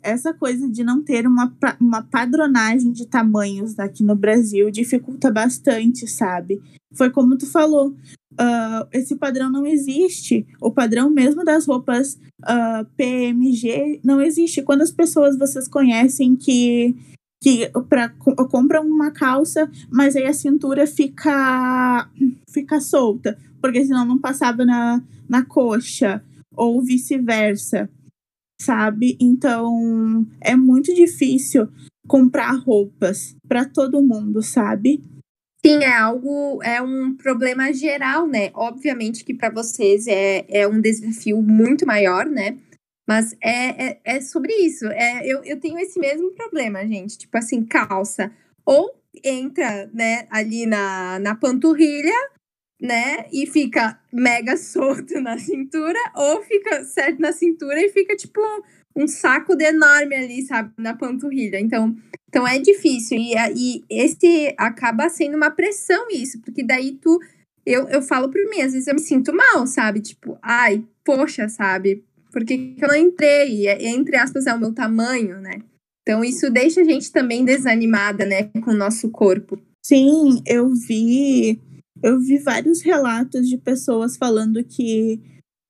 essa 0.03 0.33
coisa 0.33 0.69
de 0.69 0.83
não 0.83 1.01
ter 1.01 1.27
uma, 1.27 1.53
uma 1.79 2.01
padronagem 2.03 2.91
de 2.91 3.05
tamanhos 3.05 3.77
aqui 3.79 4.03
no 4.03 4.15
Brasil 4.15 4.69
dificulta 4.71 5.31
bastante, 5.31 6.07
sabe? 6.07 6.61
Foi 6.93 7.09
como 7.09 7.37
tu 7.37 7.45
falou, 7.45 7.89
uh, 7.89 8.87
esse 8.91 9.15
padrão 9.15 9.49
não 9.49 9.65
existe. 9.65 10.45
O 10.59 10.71
padrão 10.71 11.09
mesmo 11.09 11.43
das 11.43 11.65
roupas 11.65 12.13
uh, 12.13 12.19
ah, 12.43 12.85
PMG 12.97 14.01
não 14.03 14.21
existe. 14.21 14.61
Quando 14.61 14.81
as 14.81 14.91
pessoas 14.91 15.37
vocês 15.37 15.67
conhecem 15.67 16.35
que 16.35 16.95
que 17.43 17.71
pra, 17.89 18.07
compram 18.09 18.85
uma 18.85 19.09
calça, 19.09 19.67
mas 19.89 20.15
aí 20.15 20.25
a 20.25 20.33
cintura 20.33 20.85
fica 20.85 22.07
fica 22.47 22.79
solta, 22.79 23.35
porque 23.59 23.83
senão 23.83 24.05
não 24.05 24.19
passava 24.19 24.63
na, 24.63 25.01
na 25.27 25.43
coxa, 25.43 26.23
ou 26.55 26.83
vice-versa 26.83 27.89
sabe? 28.61 29.17
Então 29.19 30.25
é 30.39 30.55
muito 30.55 30.93
difícil 30.93 31.67
comprar 32.07 32.51
roupas 32.51 33.35
para 33.47 33.65
todo 33.65 34.03
mundo, 34.03 34.41
sabe? 34.41 35.03
Sim, 35.63 35.83
é 35.83 35.95
algo, 35.95 36.61
é 36.63 36.81
um 36.81 37.15
problema 37.15 37.71
geral, 37.71 38.27
né? 38.27 38.49
Obviamente 38.53 39.23
que 39.23 39.33
para 39.33 39.51
vocês 39.51 40.07
é, 40.07 40.43
é 40.49 40.67
um 40.67 40.81
desafio 40.81 41.41
muito 41.41 41.85
maior, 41.85 42.25
né? 42.25 42.57
Mas 43.07 43.35
é, 43.43 43.89
é, 43.89 43.99
é 44.03 44.21
sobre 44.21 44.53
isso. 44.53 44.87
É, 44.87 45.25
eu, 45.25 45.43
eu 45.43 45.59
tenho 45.59 45.77
esse 45.77 45.99
mesmo 45.99 46.31
problema, 46.31 46.85
gente. 46.87 47.17
Tipo 47.17 47.37
assim, 47.37 47.63
calça. 47.63 48.31
Ou 48.65 48.91
entra, 49.23 49.89
né, 49.93 50.25
ali 50.31 50.65
na, 50.65 51.19
na 51.19 51.35
panturrilha, 51.35 52.15
né? 52.81 53.25
E 53.31 53.45
fica 53.45 53.99
mega 54.11 54.57
solto 54.57 55.21
na 55.21 55.37
cintura, 55.37 55.99
ou 56.15 56.41
fica 56.41 56.83
certo 56.83 57.19
na 57.19 57.31
cintura 57.31 57.79
e 57.79 57.89
fica 57.89 58.15
tipo 58.15 58.41
um 58.95 59.07
saco 59.07 59.55
de 59.55 59.65
enorme 59.65 60.15
ali, 60.15 60.41
sabe, 60.41 60.73
na 60.77 60.95
panturrilha. 60.95 61.59
Então, 61.59 61.95
então 62.27 62.47
é 62.47 62.57
difícil. 62.57 63.17
E, 63.17 63.35
e 63.55 63.83
esse 63.89 64.53
acaba 64.57 65.09
sendo 65.09 65.37
uma 65.37 65.51
pressão 65.51 66.07
isso, 66.09 66.41
porque 66.41 66.63
daí 66.63 66.93
tu. 66.93 67.19
Eu, 67.63 67.87
eu 67.89 68.01
falo 68.01 68.27
por 68.29 68.43
mim, 68.49 68.61
às 68.61 68.73
vezes 68.73 68.87
eu 68.87 68.95
me 68.95 68.99
sinto 68.99 69.31
mal, 69.31 69.67
sabe? 69.67 70.01
Tipo, 70.01 70.35
ai, 70.41 70.83
poxa, 71.05 71.47
sabe? 71.47 72.03
Porque 72.31 72.73
eu 72.81 72.87
não 72.87 72.95
entrei? 72.95 73.67
Entre 73.85 74.17
aspas, 74.17 74.47
é 74.47 74.53
o 74.55 74.59
meu 74.59 74.73
tamanho, 74.73 75.39
né? 75.39 75.59
Então 76.01 76.23
isso 76.23 76.49
deixa 76.49 76.81
a 76.81 76.83
gente 76.83 77.11
também 77.11 77.45
desanimada, 77.45 78.25
né, 78.25 78.45
com 78.45 78.71
o 78.71 78.75
nosso 78.75 79.11
corpo. 79.11 79.61
Sim, 79.83 80.41
eu 80.47 80.73
vi 80.73 81.61
eu 82.03 82.19
vi 82.19 82.37
vários 82.37 82.81
relatos 82.81 83.47
de 83.47 83.57
pessoas 83.57 84.17
falando 84.17 84.63
que 84.63 85.21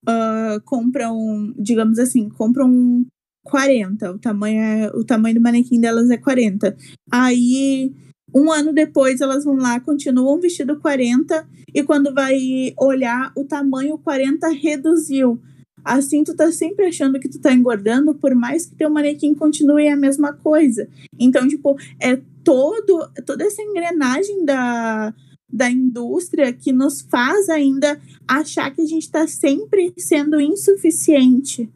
uh, 0.07 0.61
compram, 0.65 1.53
digamos 1.57 1.99
assim, 1.99 2.29
compram 2.29 3.05
40. 3.43 4.11
O 4.11 4.19
tamanho, 4.19 4.61
é, 4.61 4.91
o 4.93 5.03
tamanho 5.03 5.35
do 5.35 5.41
manequim 5.41 5.79
delas 5.79 6.09
é 6.09 6.17
40. 6.17 6.75
Aí, 7.11 7.93
um 8.33 8.51
ano 8.51 8.73
depois, 8.73 9.21
elas 9.21 9.43
vão 9.43 9.55
lá, 9.55 9.79
continuam 9.79 10.39
vestido 10.39 10.79
40, 10.79 11.47
e 11.73 11.83
quando 11.83 12.13
vai 12.13 12.73
olhar, 12.79 13.31
o 13.35 13.43
tamanho 13.43 13.97
40 13.97 14.47
reduziu. 14.49 15.39
Assim, 15.83 16.23
tu 16.23 16.35
tá 16.35 16.51
sempre 16.51 16.85
achando 16.85 17.19
que 17.19 17.27
tu 17.27 17.39
tá 17.39 17.51
engordando, 17.51 18.13
por 18.13 18.35
mais 18.35 18.67
que 18.67 18.75
teu 18.75 18.89
manequim 18.89 19.33
continue 19.33 19.87
a 19.87 19.95
mesma 19.95 20.31
coisa. 20.31 20.87
Então, 21.19 21.47
tipo, 21.47 21.75
é 21.99 22.17
todo, 22.43 23.09
toda 23.25 23.43
essa 23.43 23.61
engrenagem 23.63 24.45
da, 24.45 25.11
da 25.51 25.69
indústria 25.69 26.53
que 26.53 26.71
nos 26.71 27.01
faz 27.01 27.49
ainda 27.49 28.01
achar 28.27 28.73
que 28.73 28.81
a 28.81 28.85
gente 28.85 29.03
está 29.03 29.27
sempre 29.27 29.93
sendo 29.97 30.39
insuficiente. 30.39 31.69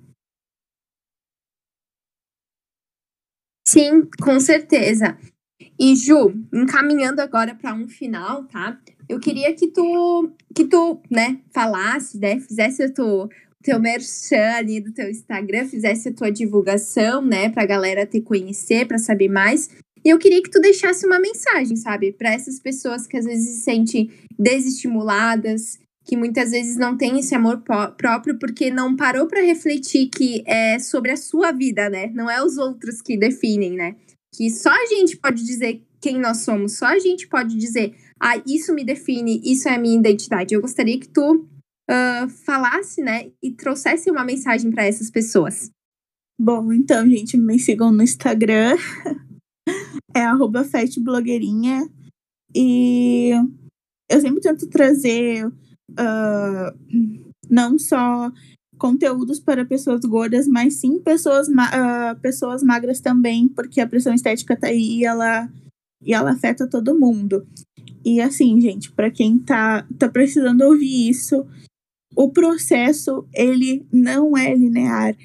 Sim, 3.67 4.07
com 4.21 4.39
certeza. 4.39 5.17
E 5.79 5.95
Ju, 5.95 6.33
encaminhando 6.53 7.19
agora 7.19 7.55
para 7.55 7.73
um 7.73 7.87
final, 7.87 8.45
tá? 8.45 8.79
Eu 9.09 9.19
queria 9.19 9.53
que 9.53 9.67
tu, 9.67 10.31
que 10.53 10.65
tu, 10.65 11.01
né, 11.11 11.41
falasse, 11.53 12.17
né, 12.17 12.39
fizesse 12.39 12.85
o 12.85 12.93
teu, 12.93 13.29
teu 13.61 13.79
merchan 13.79 14.53
ali 14.55 14.79
do 14.79 14.93
teu 14.93 15.09
Instagram, 15.09 15.67
fizesse 15.67 16.09
a 16.09 16.13
tua 16.13 16.31
divulgação, 16.31 17.21
né, 17.21 17.49
para 17.49 17.63
a 17.63 17.67
galera 17.67 18.05
te 18.05 18.21
conhecer, 18.21 18.87
para 18.87 18.97
saber 18.97 19.27
mais. 19.27 19.69
E 20.05 20.09
eu 20.09 20.19
queria 20.19 20.41
que 20.43 20.51
tu 20.51 20.61
deixasse 20.61 21.05
uma 21.05 21.19
mensagem, 21.19 21.75
sabe, 21.75 22.11
para 22.11 22.31
essas 22.31 22.59
pessoas 22.59 23.07
que 23.07 23.17
às 23.17 23.25
vezes 23.25 23.55
se 23.55 23.63
sentem 23.63 24.11
desestimuladas, 24.37 25.79
que 26.05 26.15
muitas 26.15 26.51
vezes 26.51 26.77
não 26.77 26.95
têm 26.95 27.17
esse 27.17 27.33
amor 27.33 27.63
próprio 27.97 28.37
porque 28.37 28.69
não 28.69 28.95
parou 28.95 29.25
para 29.25 29.41
refletir 29.41 30.07
que 30.07 30.43
é 30.45 30.77
sobre 30.77 31.11
a 31.11 31.17
sua 31.17 31.51
vida, 31.51 31.89
né? 31.89 32.11
Não 32.13 32.29
é 32.29 32.43
os 32.43 32.57
outros 32.57 33.01
que 33.01 33.17
definem, 33.17 33.73
né? 33.73 33.95
Que 34.35 34.51
só 34.51 34.69
a 34.69 34.85
gente 34.85 35.17
pode 35.17 35.43
dizer 35.43 35.81
quem 35.99 36.19
nós 36.19 36.37
somos, 36.41 36.77
só 36.77 36.85
a 36.85 36.99
gente 36.99 37.27
pode 37.27 37.57
dizer, 37.57 37.95
ah, 38.21 38.37
isso 38.45 38.75
me 38.75 38.83
define, 38.83 39.41
isso 39.43 39.67
é 39.67 39.73
a 39.73 39.79
minha 39.79 39.97
identidade. 39.97 40.53
Eu 40.53 40.61
gostaria 40.61 40.99
que 40.99 41.07
tu 41.07 41.47
uh, 41.89 42.29
falasse, 42.45 43.01
né, 43.01 43.31
e 43.41 43.51
trouxesse 43.51 44.11
uma 44.11 44.23
mensagem 44.23 44.69
para 44.69 44.85
essas 44.85 45.09
pessoas. 45.09 45.71
Bom, 46.39 46.71
então, 46.71 47.09
gente, 47.09 47.37
me 47.37 47.57
sigam 47.57 47.91
no 47.91 48.03
Instagram, 48.03 48.77
é 50.15 50.21
arroba 50.21 50.65
blogueirinha. 51.01 51.87
E 52.55 53.31
eu 54.09 54.21
sempre 54.21 54.39
tento 54.39 54.67
trazer 54.67 55.45
uh, 55.45 57.09
não 57.49 57.77
só 57.77 58.31
conteúdos 58.77 59.39
para 59.39 59.65
pessoas 59.65 60.01
gordas, 60.01 60.47
mas 60.47 60.75
sim 60.75 60.99
pessoas, 60.99 61.47
uh, 61.49 62.19
pessoas 62.21 62.63
magras 62.63 63.01
também, 63.01 63.47
porque 63.47 63.81
a 63.81 63.87
pressão 63.87 64.13
estética 64.13 64.55
tá 64.55 64.67
aí 64.67 64.99
e 64.99 65.05
ela, 65.05 65.49
e 66.01 66.13
ela 66.13 66.31
afeta 66.31 66.67
todo 66.67 66.97
mundo. 66.97 67.45
E 68.03 68.21
assim, 68.21 68.59
gente, 68.61 68.91
para 68.91 69.11
quem 69.11 69.39
tá, 69.39 69.85
tá 69.97 70.07
precisando 70.07 70.61
ouvir 70.61 71.09
isso, 71.09 71.45
o 72.15 72.29
processo, 72.31 73.27
ele 73.33 73.85
não 73.91 74.37
é 74.37 74.53
linear. 74.53 75.15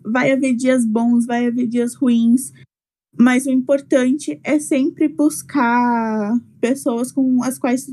Vai 0.00 0.32
haver 0.32 0.54
dias 0.54 0.84
bons, 0.84 1.26
vai 1.26 1.46
haver 1.46 1.66
dias 1.66 1.94
ruins, 1.94 2.52
mas 3.18 3.46
o 3.46 3.50
importante 3.50 4.40
é 4.42 4.58
sempre 4.58 5.08
buscar 5.08 6.38
pessoas 6.60 7.12
com 7.12 7.42
as 7.42 7.58
quais 7.58 7.86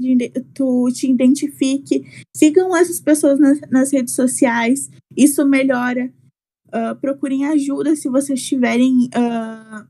tu 0.53 0.89
te 0.91 1.09
identifique. 1.09 2.05
Sigam 2.35 2.75
essas 2.75 2.99
pessoas 2.99 3.39
nas, 3.39 3.59
nas 3.69 3.91
redes 3.91 4.13
sociais, 4.13 4.89
isso 5.15 5.45
melhora. 5.45 6.11
Uh, 6.67 6.95
procurem 7.01 7.45
ajuda 7.45 7.95
se 7.95 8.09
vocês 8.09 8.41
tiverem 8.41 9.07
uh, 9.07 9.85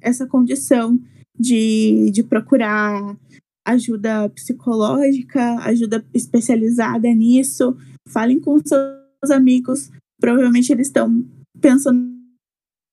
essa 0.00 0.26
condição 0.26 0.98
de, 1.38 2.10
de 2.12 2.22
procurar 2.22 3.16
ajuda 3.64 4.28
psicológica, 4.30 5.56
ajuda 5.60 6.04
especializada 6.14 7.12
nisso. 7.12 7.76
Falem 8.08 8.40
com 8.40 8.58
seus 8.64 9.30
amigos, 9.30 9.90
provavelmente 10.20 10.72
eles 10.72 10.86
estão 10.86 11.24
pensando 11.60 12.12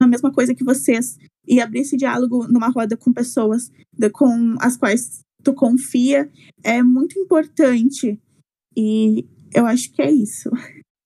na 0.02 0.08
mesma 0.08 0.32
coisa 0.32 0.56
que 0.56 0.64
vocês 0.64 1.18
e 1.50 1.60
abrir 1.60 1.80
esse 1.80 1.98
diálogo 1.98 2.48
numa 2.48 2.70
roda 2.70 2.96
com 2.96 3.12
pessoas 3.12 3.72
de, 3.92 4.10
com 4.12 4.56
as 4.62 4.78
quais 4.78 5.22
tu 5.44 5.54
confia 5.54 6.30
é 6.64 6.84
muito 6.84 7.18
importante. 7.20 8.20
E 8.78 9.26
eu 9.54 9.66
acho 9.66 9.92
que 9.92 10.02
é 10.02 10.12
isso. 10.12 10.50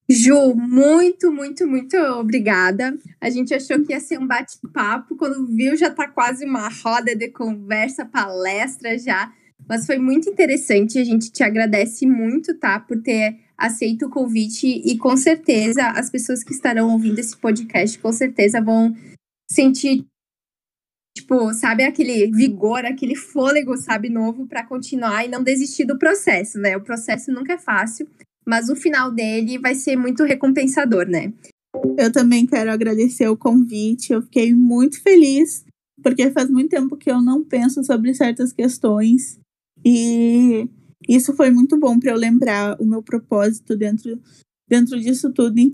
Ju, 0.10 0.54
muito, 0.54 1.32
muito, 1.32 1.66
muito 1.66 1.96
obrigada. 1.96 2.98
A 3.22 3.30
gente 3.30 3.54
achou 3.54 3.82
que 3.82 3.94
ia 3.94 4.02
ser 4.02 4.20
um 4.20 4.28
bate-papo, 4.28 5.16
quando 5.16 5.48
viu 5.48 5.78
já 5.78 5.90
tá 5.90 6.10
quase 6.10 6.46
uma 6.46 6.68
roda 6.68 7.16
de 7.16 7.30
conversa, 7.30 8.06
palestra 8.06 9.00
já. 9.00 9.32
Mas 9.68 9.86
foi 9.86 9.98
muito 9.98 10.30
interessante, 10.30 11.00
a 11.00 11.06
gente 11.06 11.32
te 11.32 11.42
agradece 11.42 12.06
muito, 12.06 12.54
tá, 12.60 12.82
por 12.82 13.02
ter 13.02 13.40
aceito 13.58 14.08
o 14.08 14.10
convite 14.10 14.68
e 14.68 14.98
com 14.98 15.16
certeza 15.16 15.88
as 15.92 16.10
pessoas 16.10 16.44
que 16.44 16.54
estarão 16.54 16.92
ouvindo 16.92 17.20
esse 17.20 17.38
podcast 17.38 17.98
com 17.98 18.12
certeza 18.12 18.60
vão 18.60 18.94
sentir 19.50 20.06
tipo, 21.16 21.54
sabe 21.54 21.84
aquele 21.84 22.32
vigor, 22.32 22.86
aquele 22.86 23.16
fôlego, 23.16 23.78
sabe, 23.78 24.10
novo 24.10 24.48
para 24.48 24.66
continuar 24.66 25.26
e 25.26 25.30
não 25.30 25.44
desistir 25.44 25.86
do 25.86 25.98
processo, 25.98 26.58
né? 26.58 26.76
O 26.76 26.82
processo 26.82 27.32
nunca 27.32 27.54
é 27.54 27.58
fácil, 27.58 28.08
mas 28.46 28.70
o 28.70 28.76
final 28.76 29.12
dele 29.12 29.58
vai 29.60 29.76
ser 29.76 29.96
muito 29.96 30.24
recompensador, 30.24 31.08
né? 31.08 31.32
Eu 31.98 32.12
também 32.12 32.46
quero 32.46 32.72
agradecer 32.72 33.28
o 33.28 33.38
convite, 33.38 34.14
eu 34.14 34.22
fiquei 34.22 34.54
muito 34.54 35.02
feliz, 35.02 35.66
porque 36.02 36.30
faz 36.32 36.50
muito 36.50 36.70
tempo 36.70 36.98
que 36.98 37.10
eu 37.10 37.22
não 37.22 37.44
penso 37.44 37.84
sobre 37.84 38.14
certas 38.14 38.52
questões 38.52 39.40
e 39.86 40.68
isso 41.08 41.34
foi 41.34 41.52
muito 41.52 41.78
bom 41.78 42.00
para 42.00 42.12
eu 42.12 42.18
lembrar 42.18 42.80
o 42.80 42.86
meu 42.86 43.02
propósito 43.02 43.76
dentro, 43.76 44.20
dentro 44.68 45.00
disso 45.00 45.32
tudo. 45.32 45.60
Então, 45.60 45.72